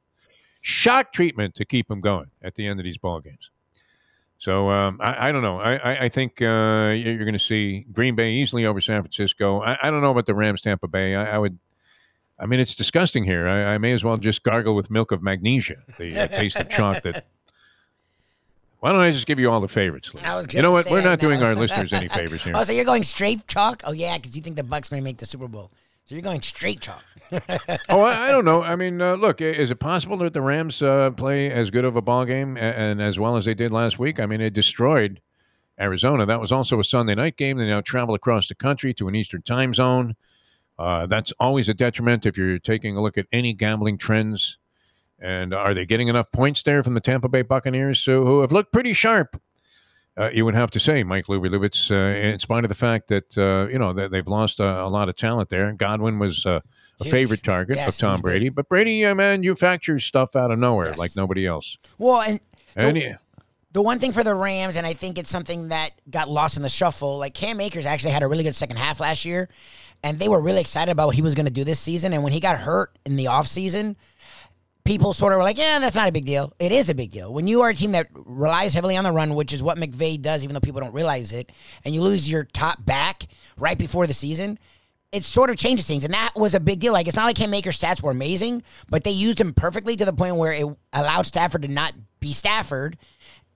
Shock 0.62 1.12
treatment 1.12 1.55
to 1.57 1.66
keep 1.66 1.90
him 1.90 2.00
going 2.00 2.31
at 2.42 2.55
the 2.55 2.66
end 2.66 2.81
of 2.81 2.85
these 2.85 2.96
ball 2.96 3.20
games. 3.20 3.50
So 4.38 4.70
um, 4.70 4.98
I, 5.03 5.29
I 5.29 5.33
don't 5.33 5.42
know. 5.42 5.61
I, 5.61 5.74
I, 5.74 6.05
I 6.05 6.09
think 6.09 6.40
uh, 6.40 6.94
you're 6.96 7.18
going 7.18 7.35
to 7.35 7.38
see 7.38 7.85
Green 7.92 8.14
Bay 8.14 8.33
easily 8.33 8.64
over 8.64 8.81
San 8.81 9.03
Francisco. 9.03 9.61
I, 9.61 9.76
I 9.83 9.90
don't 9.90 10.00
know 10.00 10.11
about 10.11 10.24
the 10.24 10.35
Rams, 10.35 10.62
Tampa 10.62 10.88
Bay. 10.88 11.14
I, 11.14 11.37
would. 11.37 11.59
I 12.38 12.46
mean, 12.46 12.61
it's 12.61 12.74
disgusting 12.74 13.24
here. 13.24 13.46
I, 13.46 13.74
I 13.74 13.79
may 13.79 13.92
as 13.92 14.03
well 14.03 14.16
just 14.16 14.42
gargle 14.42 14.74
with 14.74 14.90
milk 14.90 15.12
of 15.12 15.22
magnesia, 15.22 15.83
the 15.98 16.18
uh, 16.18 16.29
taste 16.29 16.57
of 16.57 16.70
chalk 16.70 17.03
that. 17.03 17.26
Why 18.81 18.93
don't 18.93 19.01
I 19.01 19.11
just 19.11 19.27
give 19.27 19.38
you 19.38 19.51
all 19.51 19.61
the 19.61 19.69
favorites? 19.69 20.12
Lou? 20.14 20.21
I 20.25 20.37
was 20.37 20.53
You 20.53 20.62
know 20.62 20.73
what? 20.73 20.90
We're 20.90 21.03
not 21.03 21.21
doing 21.21 21.43
our 21.43 21.55
listeners 21.55 21.93
any 21.93 22.09
favors 22.19 22.43
here. 22.43 22.55
Oh, 22.57 22.62
so 22.64 22.73
you're 22.73 22.85
going 22.87 23.05
straight 23.05 23.47
chalk? 23.47 23.83
Oh 23.85 23.93
yeah, 23.93 24.16
because 24.16 24.35
you 24.35 24.43
think 24.43 24.57
the 24.57 24.64
Bucks 24.64 24.90
may 24.90 25.01
make 25.01 25.19
the 25.19 25.27
Super 25.27 25.49
Bowl. 25.49 25.71
So 26.05 26.14
you're 26.14 26.23
going 26.23 26.43
straight 26.43 26.81
chalk. 26.81 27.05
oh, 27.88 28.01
I, 28.01 28.27
I 28.27 28.31
don't 28.31 28.45
know. 28.47 28.62
I 28.62 28.77
mean, 28.77 29.01
uh, 29.01 29.14
look, 29.14 29.40
is 29.40 29.71
it 29.71 29.77
possible 29.77 30.16
that 30.19 30.33
the 30.33 30.40
Rams 30.40 30.83
uh, 30.83 31.11
play 31.11 31.51
as 31.53 31.71
good 31.71 31.85
of 31.85 31.95
a 31.95 32.03
ball 32.03 32.25
game 32.25 32.57
a- 32.57 32.61
and 32.61 33.01
as 33.01 33.19
well 33.19 33.37
as 33.37 33.45
they 33.45 33.55
did 33.55 33.71
last 33.71 33.99
week? 33.99 34.19
I 34.19 34.27
mean, 34.27 34.40
they 34.40 34.51
destroyed 34.51 35.21
Arizona. 35.79 36.27
That 36.27 36.40
was 36.40 36.51
also 36.51 36.81
a 36.81 36.85
Sunday 36.85 37.14
night 37.14 37.37
game. 37.37 37.59
They 37.59 37.66
now 37.66 37.81
travel 37.83 38.14
across 38.14 38.49
the 38.49 38.55
country 38.55 38.93
to 38.95 39.09
an 39.09 39.14
Eastern 39.14 39.43
time 39.43 39.75
zone. 39.75 40.16
Uh, 40.79 41.07
that's 41.07 41.33
always 41.38 41.69
a 41.69 41.75
detriment 41.75 42.25
if 42.25 42.38
you're 42.38 42.59
taking 42.59 42.97
a 42.97 43.03
look 43.03 43.19
at 43.19 43.27
any 43.31 43.53
gambling 43.53 43.99
trends. 43.99 44.57
And 45.21 45.53
are 45.53 45.75
they 45.75 45.85
getting 45.85 46.09
enough 46.09 46.33
points 46.33 46.63
there 46.63 46.83
from 46.83 46.95
the 46.95 47.01
Tampa 47.01 47.29
Bay 47.29 47.43
Buccaneers, 47.43 48.05
who, 48.05 48.25
who 48.25 48.41
have 48.41 48.53
looked 48.53 48.73
pretty 48.73 48.93
sharp? 48.93 49.41
Uh, 50.19 50.29
you 50.33 50.45
would 50.45 50.55
have 50.55 50.71
to 50.73 50.81
say, 50.81 51.03
Mike 51.03 51.29
Louie 51.29 51.49
Lubitz, 51.49 51.91
uh, 51.91 52.19
in 52.19 52.39
spite 52.41 52.65
of 52.65 52.69
the 52.69 52.75
fact 52.75 53.09
that 53.09 53.39
uh, 53.39 53.69
you 53.71 53.79
know 53.79 53.93
that 53.93 54.11
they've 54.11 54.27
lost 54.27 54.59
a, 54.59 54.83
a 54.83 54.89
lot 54.89 55.09
of 55.09 55.17
talent 55.17 55.49
there. 55.51 55.73
Godwin 55.73 56.19
was 56.19 56.45
uh, 56.45 56.61
a 57.01 57.05
favorite 57.05 57.43
target 57.43 57.77
Yes, 57.77 57.89
of 57.89 57.99
Tom. 57.99 58.21
Brady, 58.21 58.49
but 58.49 58.69
Brady, 58.69 59.05
uh, 59.05 59.15
man, 59.15 59.43
you 59.43 59.55
factor 59.55 59.99
stuff 59.99 60.35
out 60.35 60.51
of 60.51 60.59
nowhere 60.59 60.89
Yes. 60.89 60.99
like 60.99 61.17
nobody 61.17 61.47
else. 61.47 61.79
Well, 61.97 62.21
and 62.23 62.41
And 62.77 62.97
the, 62.97 63.01
yeah, 63.01 63.17
the 63.73 63.83
one 63.83 63.99
thing 63.99 64.13
for 64.13 64.25
the 64.25 64.35
Rams, 64.35 64.77
and 64.77 64.85
I 64.85 64.95
think 64.95 65.17
it's 65.17 65.31
something 65.31 65.69
that 65.69 65.91
got 66.11 66.29
lost 66.29 66.57
in 66.57 66.63
the 66.63 66.69
shuffle. 66.69 67.19
Like 67.19 67.33
Cam 67.35 67.61
Akers 67.61 67.87
actually 67.87 68.11
had 68.13 68.23
a 68.23 68.27
really 68.27 68.45
good 68.45 68.57
second 68.57 68.79
half 68.79 69.01
last 69.01 69.25
year, 69.25 69.49
and 70.03 70.19
they 70.19 70.29
were 70.29 70.41
really 70.41 70.61
excited 70.61 70.91
about 70.91 71.07
what 71.07 71.15
he 71.17 71.23
was 71.23 71.35
going 71.35 71.47
to 71.47 71.53
do 71.53 71.63
this 71.65 71.79
season. 71.79 72.13
And 72.13 72.23
when 72.25 72.33
he 72.33 72.41
got 72.41 72.59
hurt 72.59 72.99
in 73.07 73.17
the 73.17 73.27
offseason, 73.27 73.95
people 74.90 75.14
sort 75.14 75.33
of 75.33 75.37
were 75.38 75.44
like, 75.44 75.57
"Yeah, 75.59 75.79
that's 75.79 75.94
not 75.94 76.09
a 76.09 76.12
big 76.12 76.24
deal." 76.24 76.53
It 76.59 76.72
is 76.72 76.88
a 76.88 76.94
big 76.94 77.11
deal 77.12 77.33
when 77.33 77.46
you 77.46 77.62
are 77.62 77.68
a 77.68 77.74
team 77.74 77.92
that 77.92 78.09
relies 78.12 78.74
heavily 78.74 78.96
on 78.96 79.05
the 79.05 79.12
run, 79.12 79.35
which 79.37 79.53
is 79.53 79.62
what 79.62 79.79
McVay 79.79 80.20
does, 80.20 80.42
even 80.42 80.55
though 80.55 80.61
people 80.61 80.81
don't 80.81 80.92
realize 80.94 81.33
it. 81.33 81.50
And 81.85 81.94
you 81.94 82.03
lose 82.03 82.29
your 82.29 82.44
top 82.44 82.85
back 82.85 83.26
right 83.57 83.79
before 83.79 84.07
the 84.07 84.14
season. 84.14 84.59
It 85.12 85.24
sort 85.24 85.50
of 85.50 85.57
changes 85.57 85.87
things, 85.87 86.05
and 86.05 86.14
that 86.14 86.33
was 86.37 86.55
a 86.55 86.61
big 86.61 86.81
deal. 86.81 86.92
Like 86.92 87.07
it's 87.09 87.16
not 87.16 87.24
like 87.24 87.37
Cam 87.37 87.55
Akers' 87.55 87.79
stats 87.79 88.03
were 88.03 88.11
amazing, 88.11 88.62
but 88.88 89.05
they 89.05 89.11
used 89.11 89.40
him 89.40 89.53
perfectly 89.53 89.96
to 89.96 90.05
the 90.05 90.12
point 90.12 90.37
where 90.37 90.53
it 90.53 90.64
allowed 90.92 91.26
Stafford 91.26 91.62
to 91.62 91.68
not 91.68 91.92
be 92.20 92.33
Stafford, 92.33 92.96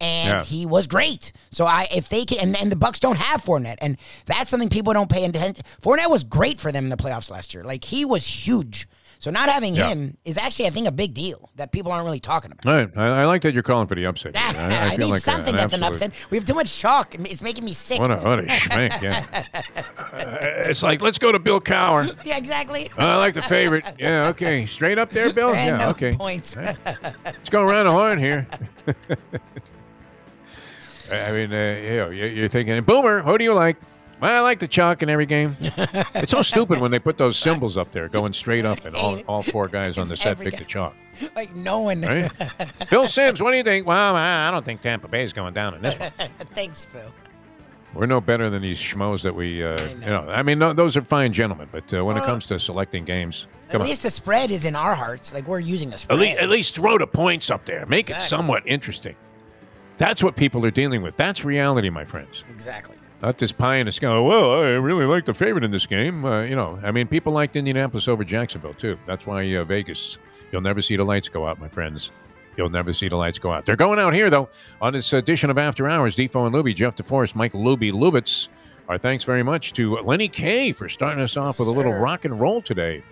and 0.01 0.41
Yeah. 0.41 0.45
he 0.45 0.67
was 0.67 0.87
great. 0.89 1.33
So 1.53 1.65
I, 1.65 1.87
if 1.95 2.09
they 2.09 2.25
can, 2.25 2.39
and, 2.41 2.57
and 2.61 2.73
the 2.73 2.77
Bucks 2.77 2.99
don't 2.99 3.19
have 3.19 3.43
Fournette, 3.45 3.79
and 3.81 3.97
that's 4.27 4.51
something 4.51 4.69
people 4.69 4.93
don't 4.93 5.09
pay 5.11 5.25
attention. 5.25 5.65
Fournette 5.83 6.11
was 6.11 6.25
great 6.25 6.59
for 6.59 6.73
them 6.73 6.85
in 6.85 6.91
the 6.91 6.97
playoffs 6.97 7.31
last 7.31 7.55
year. 7.55 7.63
Like 7.65 7.85
he 7.85 8.05
was 8.05 8.27
huge. 8.27 8.89
So 9.25 9.31
not 9.31 9.49
having 9.49 9.75
Yeah. 9.75 9.89
him 9.89 10.19
is 10.27 10.37
actually, 10.37 10.67
I 10.67 10.71
think, 10.71 10.87
a 10.87 10.93
big 10.93 11.15
deal 11.15 11.49
that 11.57 11.73
people 11.73 11.91
aren't 11.91 12.05
really 12.05 12.21
talking 12.21 12.53
about. 12.53 12.67
all 12.67 12.75
right. 12.79 12.91
I, 12.95 13.23
I 13.23 13.25
like 13.25 13.41
that 13.41 13.55
you're 13.55 13.63
calling 13.63 13.87
for 13.87 13.95
the 13.95 14.05
upset. 14.05 14.37
I, 14.39 14.89
I, 14.89 14.91
feel 14.91 15.07
need 15.07 15.13
like 15.13 15.21
a- 15.21 15.25
something 15.25 15.55
an 15.55 15.57
that's 15.57 15.73
an 15.73 15.83
upset. 15.83 16.27
We 16.29 16.37
have 16.37 16.45
too 16.45 16.53
much 16.53 16.79
chalk. 16.79 17.15
It's 17.15 17.41
making 17.41 17.65
me 17.65 17.73
sick. 17.73 18.01
What 18.01 18.11
a 18.11 18.17
what 18.19 18.41
a 18.41 18.43
schmank! 18.43 19.01
Yeah, 19.01 19.25
Uh, 20.13 20.37
it's 20.69 20.83
like 20.83 21.01
let's 21.01 21.17
go 21.17 21.33
to 21.33 21.39
Bill 21.39 21.59
Cowher. 21.59 22.15
yeah, 22.27 22.37
exactly. 22.37 22.91
I 22.99 23.17
like 23.17 23.33
the 23.33 23.41
favorite. 23.41 23.87
Yeah, 23.99 24.29
okay, 24.29 24.67
straight 24.67 24.99
up 24.99 25.09
there, 25.09 25.33
Bill. 25.33 25.55
and 25.55 25.79
Yeah, 25.79 25.87
no 25.87 25.89
okay. 25.93 26.13
points. 26.13 26.55
Let's 26.55 27.49
go 27.49 27.63
around 27.63 27.87
the 27.87 27.93
horn 27.93 28.19
here. 28.19 28.47
I 31.11 31.33
mean, 31.33 31.51
uh, 31.51 31.81
you 31.83 31.97
know, 31.97 32.11
you're 32.11 32.49
thinking, 32.49 32.79
Boomer, 32.85 33.23
who 33.23 33.39
do 33.39 33.45
you 33.45 33.55
like? 33.55 33.79
Well, 34.25 34.35
I 34.35 34.41
like 34.41 34.59
the 34.59 34.67
chalk 34.67 35.03
in 35.03 35.11
every 35.11 35.27
game. 35.27 35.55
it's 35.61 36.31
so 36.31 36.41
stupid 36.41 36.81
when 36.81 36.91
they 36.91 36.99
put 36.99 37.19
those 37.19 37.37
symbols 37.37 37.77
up 37.77 37.93
there 37.93 38.09
going 38.09 38.33
straight 38.33 38.65
up, 38.65 38.87
and 38.87 38.97
all, 38.97 39.21
all 39.29 39.43
four 39.43 39.69
guys 39.69 39.99
on 39.99 40.09
the 40.09 40.17
set 40.17 40.39
pick 40.39 40.57
the 40.57 40.65
chalk. 40.65 40.95
like 41.37 41.55
no 41.55 41.81
one. 41.81 42.01
Right? 42.01 42.33
Phil 42.89 43.07
Simms, 43.07 43.43
what 43.43 43.51
do 43.51 43.59
you 43.59 43.63
think? 43.63 43.87
Well, 43.87 44.17
I 44.17 44.51
don't 44.51 44.65
think 44.65 44.81
Tampa 44.81 45.09
Bay 45.09 45.25
is 45.25 45.35
going 45.35 45.53
down 45.53 45.75
in 45.75 45.83
this 45.83 46.01
one. 46.01 46.11
Thanks, 46.55 46.87
Phil. 46.87 47.13
We're 47.93 48.07
no 48.07 48.19
better 48.19 48.49
than 48.49 48.63
these 48.63 48.79
schmoes 48.79 49.21
that 49.25 49.35
we, 49.35 49.63
uh, 49.63 49.79
I 49.79 49.89
you 49.89 49.95
know. 49.97 50.25
know. 50.25 50.31
I 50.31 50.43
mean, 50.43 50.59
no, 50.59 50.73
those 50.73 50.97
are 50.97 51.03
fine 51.03 51.35
gentlemen, 51.35 51.69
but 51.71 51.93
uh, 51.93 52.03
when 52.03 52.17
it 52.17 52.25
comes 52.25 52.47
to 52.47 52.59
selecting 52.59 53.05
games, 53.05 53.47
At 53.69 53.83
on. 53.83 53.87
least 53.87 54.05
the 54.05 54.11
spread 54.11 54.51
is 54.51 54.65
in 54.65 54.75
our 54.75 54.95
hearts. 54.95 55.35
Like 55.35 55.47
we're 55.47 55.61
using 55.61 55.91
the 55.91 55.97
At 55.97 56.01
spread. 56.01 56.19
least, 56.19 56.39
at 56.39 56.49
least 56.49 56.75
throw 56.77 56.97
the 56.97 57.07
points 57.07 57.51
up 57.51 57.67
there. 57.67 57.85
Make 57.85 58.09
it 58.09 58.23
somewhat 58.23 58.63
interesting. 58.65 59.17
That's 59.99 60.23
what 60.23 60.35
people 60.35 60.65
are 60.65 60.71
dealing 60.71 61.03
with. 61.03 61.15
That's 61.19 61.45
reality, 61.45 61.91
my 61.91 62.07
friends. 62.07 62.43
Exactly. 62.51 62.97
Not 63.25 63.39
this 63.39 63.53
pie 63.53 63.77
in 63.77 63.87
the 63.87 63.93
sky. 63.93 64.19
Well, 64.19 64.51
I 64.53 64.73
really 64.73 65.07
like 65.07 65.25
the 65.25 65.33
favorite 65.33 65.65
in 65.65 65.71
this 65.71 65.87
game. 65.87 66.27
Uh, 66.27 66.43
you 66.43 66.55
know, 66.55 66.79
I 66.83 66.93
mean, 66.93 67.07
people 67.09 67.33
liked 67.33 67.57
Indianapolis 67.57 68.07
over 68.07 68.23
Jacksonville 68.23 68.75
too. 68.75 68.99
That's 69.07 69.27
why 69.27 69.51
uh, 69.55 69.65
Vegas. 69.65 70.19
You'll 70.53 70.61
never 70.61 70.83
see 70.83 70.97
the 70.97 71.05
lights 71.05 71.31
go 71.31 71.47
out, 71.47 71.59
my 71.59 71.69
friends. 71.69 72.13
You'll 72.59 72.69
never 72.69 72.93
see 72.93 73.09
the 73.09 73.17
lights 73.17 73.39
go 73.39 73.51
out. 73.51 73.65
They're 73.65 73.77
going 73.77 73.99
out 73.99 74.13
here 74.13 74.29
though 74.29 74.51
on 74.79 74.93
this 74.93 75.11
edition 75.15 75.49
of 75.49 75.57
After 75.57 75.89
Hours. 75.89 76.17
Defo 76.17 76.45
and 76.45 76.55
Luby, 76.55 76.77
Jeff 76.77 76.97
DeForest, 76.97 77.35
Mike 77.35 77.55
Luby 77.55 77.93
Lubitz. 77.93 78.49
Our 78.91 78.99
thanks 78.99 79.25
very 79.25 79.43
much 79.43 79.73
to 79.73 79.97
Lenny 80.01 80.29
Kaye 80.29 80.73
for 80.73 80.91
starting 80.91 81.25
us 81.25 81.39
off 81.39 81.59
with 81.59 81.69
a 81.69 81.73
little 81.73 81.95
rock 81.95 82.27
and 82.27 82.39
roll 82.39 82.61
today 82.61 83.03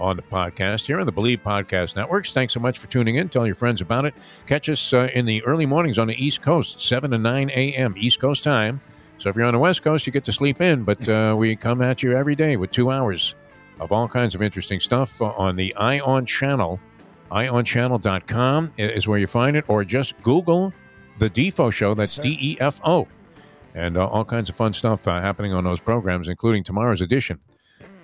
on 0.00 0.16
the 0.16 0.22
podcast 0.22 0.86
here 0.86 0.98
on 0.98 1.06
the 1.06 1.12
Bleav 1.12 1.42
Podcast 1.42 1.94
Networks. 1.94 2.32
Thanks 2.32 2.54
so 2.54 2.58
much 2.58 2.80
for 2.80 2.88
tuning 2.88 3.14
in. 3.14 3.28
Tell 3.28 3.46
your 3.46 3.54
friends 3.54 3.80
about 3.80 4.04
it. 4.04 4.14
Catch 4.48 4.68
us 4.68 4.92
uh, 4.92 5.10
in 5.14 5.26
the 5.26 5.44
early 5.44 5.64
mornings 5.64 5.96
on 5.96 6.08
the 6.08 6.16
East 6.16 6.42
Coast, 6.42 6.80
7 6.80 7.12
to 7.12 7.18
9 7.18 7.50
a.m. 7.50 7.94
East 7.96 8.18
Coast 8.18 8.42
time. 8.42 8.80
So 9.20 9.28
if 9.28 9.36
you're 9.36 9.44
on 9.44 9.52
the 9.52 9.58
West 9.60 9.82
Coast, 9.82 10.06
you 10.06 10.12
get 10.14 10.24
to 10.24 10.32
sleep 10.32 10.62
in, 10.62 10.82
but 10.82 11.06
uh, 11.06 11.34
we 11.36 11.54
come 11.54 11.82
at 11.82 12.02
you 12.02 12.16
every 12.16 12.34
day 12.34 12.56
with 12.56 12.70
two 12.70 12.90
hours 12.90 13.34
of 13.78 13.92
all 13.92 14.08
kinds 14.08 14.34
of 14.34 14.40
interesting 14.40 14.80
stuff 14.80 15.20
on 15.20 15.56
the 15.56 15.74
ION 15.76 16.24
channel. 16.24 16.80
IONchannel.com 17.30 18.72
is 18.78 19.06
where 19.06 19.18
you 19.18 19.26
find 19.26 19.56
it, 19.56 19.66
or 19.68 19.84
just 19.84 20.20
Google 20.22 20.72
the 21.18 21.28
Defo 21.28 21.70
Show. 21.70 21.92
That's 21.92 22.16
D 22.16 22.36
E 22.40 22.56
F 22.60 22.80
O. 22.82 23.06
And 23.74 23.98
uh, 23.98 24.06
all 24.06 24.24
kinds 24.24 24.48
of 24.48 24.56
fun 24.56 24.72
stuff 24.72 25.06
uh, 25.06 25.20
happening 25.20 25.52
on 25.52 25.64
those 25.64 25.80
programs, 25.80 26.26
including 26.26 26.64
tomorrow's 26.64 27.02
edition 27.02 27.38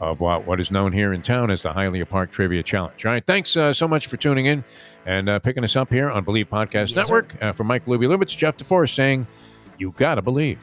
of 0.00 0.20
what, 0.20 0.46
what 0.46 0.60
is 0.60 0.70
known 0.70 0.92
here 0.92 1.14
in 1.14 1.22
town 1.22 1.50
as 1.50 1.62
the 1.62 1.70
Hialeah 1.70 2.08
Park 2.08 2.30
Trivia 2.30 2.62
Challenge. 2.62 3.06
All 3.06 3.12
right, 3.12 3.26
thanks 3.26 3.56
uh, 3.56 3.72
so 3.72 3.88
much 3.88 4.06
for 4.06 4.18
tuning 4.18 4.46
in 4.46 4.62
and 5.06 5.30
uh, 5.30 5.38
picking 5.38 5.64
us 5.64 5.76
up 5.76 5.90
here 5.90 6.10
on 6.10 6.26
Bleav 6.26 6.48
Podcast 6.48 6.94
Yes, 6.94 6.96
Network. 6.96 7.42
Uh, 7.42 7.52
for 7.52 7.64
Mike 7.64 7.86
Luby 7.86 8.06
Lubitz, 8.06 8.36
Jeff 8.36 8.58
DeForest 8.58 8.94
saying, 8.94 9.26
You 9.78 9.94
gotta 9.96 10.20
believe. 10.20 10.60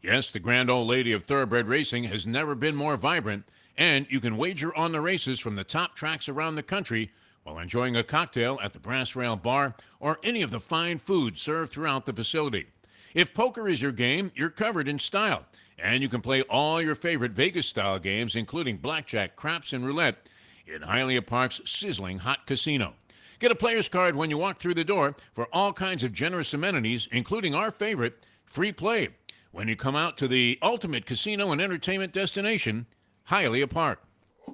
Yes, 0.00 0.30
the 0.30 0.38
grand 0.38 0.70
old 0.70 0.86
lady 0.86 1.10
of 1.10 1.24
thoroughbred 1.24 1.66
racing 1.66 2.04
has 2.04 2.24
never 2.24 2.54
been 2.54 2.76
more 2.76 2.96
vibrant, 2.96 3.42
and 3.78 4.08
you 4.10 4.20
can 4.20 4.36
wager 4.36 4.76
on 4.76 4.90
the 4.90 5.00
races 5.00 5.38
from 5.38 5.54
the 5.54 5.64
top 5.64 5.94
tracks 5.94 6.28
around 6.28 6.56
the 6.56 6.62
country 6.62 7.12
while 7.44 7.58
enjoying 7.60 7.96
a 7.96 8.02
cocktail 8.02 8.58
at 8.62 8.72
the 8.72 8.78
Brass 8.80 9.14
Rail 9.14 9.36
Bar 9.36 9.76
or 10.00 10.18
any 10.24 10.42
of 10.42 10.50
the 10.50 10.60
fine 10.60 10.98
food 10.98 11.38
served 11.38 11.72
throughout 11.72 12.04
the 12.04 12.12
facility. 12.12 12.66
If 13.14 13.32
poker 13.32 13.68
is 13.68 13.80
your 13.80 13.92
game, 13.92 14.32
you're 14.34 14.50
covered 14.50 14.88
in 14.88 14.98
style, 14.98 15.46
and 15.78 16.02
you 16.02 16.08
can 16.08 16.20
play 16.20 16.42
all 16.42 16.82
your 16.82 16.96
favorite 16.96 17.32
Vegas 17.32 17.66
style 17.66 17.98
games, 18.00 18.34
including 18.34 18.78
blackjack, 18.78 19.36
craps, 19.36 19.72
and 19.72 19.86
roulette, 19.86 20.28
in 20.66 20.82
Hialeah 20.82 21.24
Park's 21.24 21.62
sizzling 21.64 22.18
hot 22.18 22.46
casino. 22.46 22.94
Get 23.38 23.52
a 23.52 23.54
player's 23.54 23.88
card 23.88 24.16
when 24.16 24.28
you 24.28 24.36
walk 24.36 24.58
through 24.58 24.74
the 24.74 24.84
door 24.84 25.14
for 25.32 25.48
all 25.52 25.72
kinds 25.72 26.02
of 26.02 26.12
generous 26.12 26.52
amenities, 26.52 27.08
including 27.12 27.54
our 27.54 27.70
favorite, 27.70 28.26
free 28.44 28.72
play, 28.72 29.10
when 29.52 29.68
you 29.68 29.76
come 29.76 29.96
out 29.96 30.18
to 30.18 30.28
the 30.28 30.58
ultimate 30.60 31.06
casino 31.06 31.52
and 31.52 31.60
entertainment 31.62 32.12
destination, 32.12 32.86
Hialeah 33.28 33.68
Park. 33.68 34.02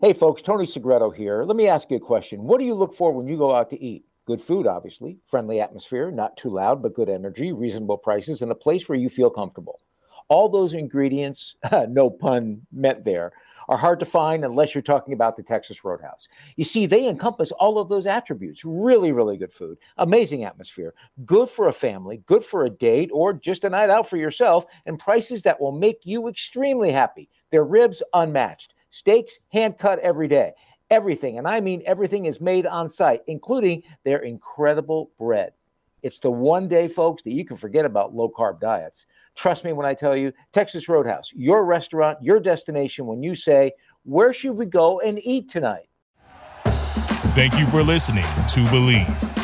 Hey, 0.01 0.13
folks, 0.13 0.43
Tony 0.43 0.67
Segreto 0.67 1.09
here. 1.09 1.45
Let 1.45 1.57
me 1.57 1.69
ask 1.69 1.93
you 1.93 1.99
a 1.99 2.01
question. 2.01 2.43
What 2.43 2.59
do 2.59 2.67
you 2.67 2.75
look 2.75 2.93
for 2.93 3.13
when 3.13 3.29
you 3.29 3.37
go 3.37 3.55
out 3.55 3.71
to 3.71 3.81
eat? 3.81 4.05
Good 4.27 4.41
food, 4.41 4.67
obviously, 4.67 5.19
friendly 5.27 5.61
atmosphere, 5.61 6.11
not 6.11 6.37
too 6.37 6.51
loud, 6.51 6.83
but 6.83 6.93
good 6.93 7.09
energy, 7.09 7.53
reasonable 7.53 7.99
prices, 7.99 8.43
and 8.43 8.51
a 8.51 8.57
place 8.57 8.89
where 8.89 8.99
you 8.99 9.09
feel 9.09 9.31
comfortable. 9.31 9.81
All 10.27 10.49
those 10.49 10.75
ingredients, 10.75 11.55
no 11.89 12.11
pun 12.11 12.63
meant 12.73 13.05
there, 13.05 13.31
are 13.69 13.77
hard 13.77 14.01
to 14.01 14.07
find 14.07 14.45
unless 14.45 14.75
you're 14.75 14.83
talking 14.83 15.15
about 15.15 15.37
the 15.37 15.43
Texas 15.43 15.85
Roadhouse. 15.85 16.29
You 16.57 16.65
see, 16.65 16.87
they 16.87 17.09
encompass 17.09 17.53
all 17.53 17.79
of 17.79 17.89
those 17.89 18.07
attributes 18.07 18.65
really, 18.65 19.13
really 19.13 19.37
good 19.37 19.53
food, 19.53 19.79
amazing 19.99 20.45
atmosphere, 20.45 20.95
good 21.25 21.49
for 21.49 21.69
a 21.69 21.73
family, 21.73 22.23
good 22.27 22.45
for 22.45 22.65
a 22.65 22.71
date, 22.71 23.11
or 23.13 23.33
just 23.33 23.65
a 23.65 23.71
night 23.71 23.91
out 23.91 24.09
for 24.09 24.17
yourself, 24.17 24.65
and 24.87 24.99
prices 24.99 25.43
that 25.43 25.61
will 25.61 25.73
make 25.73 26.05
you 26.05 26.29
extremely 26.29 26.91
happy. 26.91 27.29
Their 27.55 27.63
ribs 27.63 28.03
unmatched, 28.13 28.75
steaks 28.91 29.39
hand 29.53 29.79
cut 29.79 30.01
every 30.01 30.27
day. 30.27 30.55
Everything, 30.91 31.39
and 31.39 31.47
I 31.47 31.61
mean 31.61 31.85
everything, 31.87 32.25
is 32.25 32.41
made 32.41 32.67
on 32.67 32.91
site, 32.91 33.21
including 33.29 33.85
their 34.03 34.19
incredible 34.25 35.13
bread. 35.21 35.53
It's 36.03 36.19
the 36.19 36.33
one 36.33 36.67
day, 36.67 36.89
folks, 36.89 37.23
that 37.23 37.31
you 37.31 37.45
can 37.45 37.57
forget 37.57 37.85
about 37.85 38.13
low 38.13 38.29
carb 38.29 38.59
diets. 38.59 39.07
Trust 39.37 39.65
me 39.65 39.73
when 39.73 39.87
I 39.87 39.95
tell 39.95 40.17
you, 40.17 40.33
Texas 40.53 40.89
Roadhouse, 40.89 41.33
your 41.33 41.65
restaurant, 41.65 42.19
your 42.21 42.41
destination 42.41 43.07
when 43.07 43.23
you 43.23 43.37
say, 43.37 43.71
Where 44.03 44.33
should 44.33 44.57
we 44.57 44.67
go 44.67 44.99
and 44.99 45.21
eat 45.23 45.49
tonight? 45.49 45.89
Thank 47.37 47.57
you 47.57 47.67
for 47.67 47.85
listening 47.85 48.25
to 48.25 48.65
Bleav. 48.65 49.44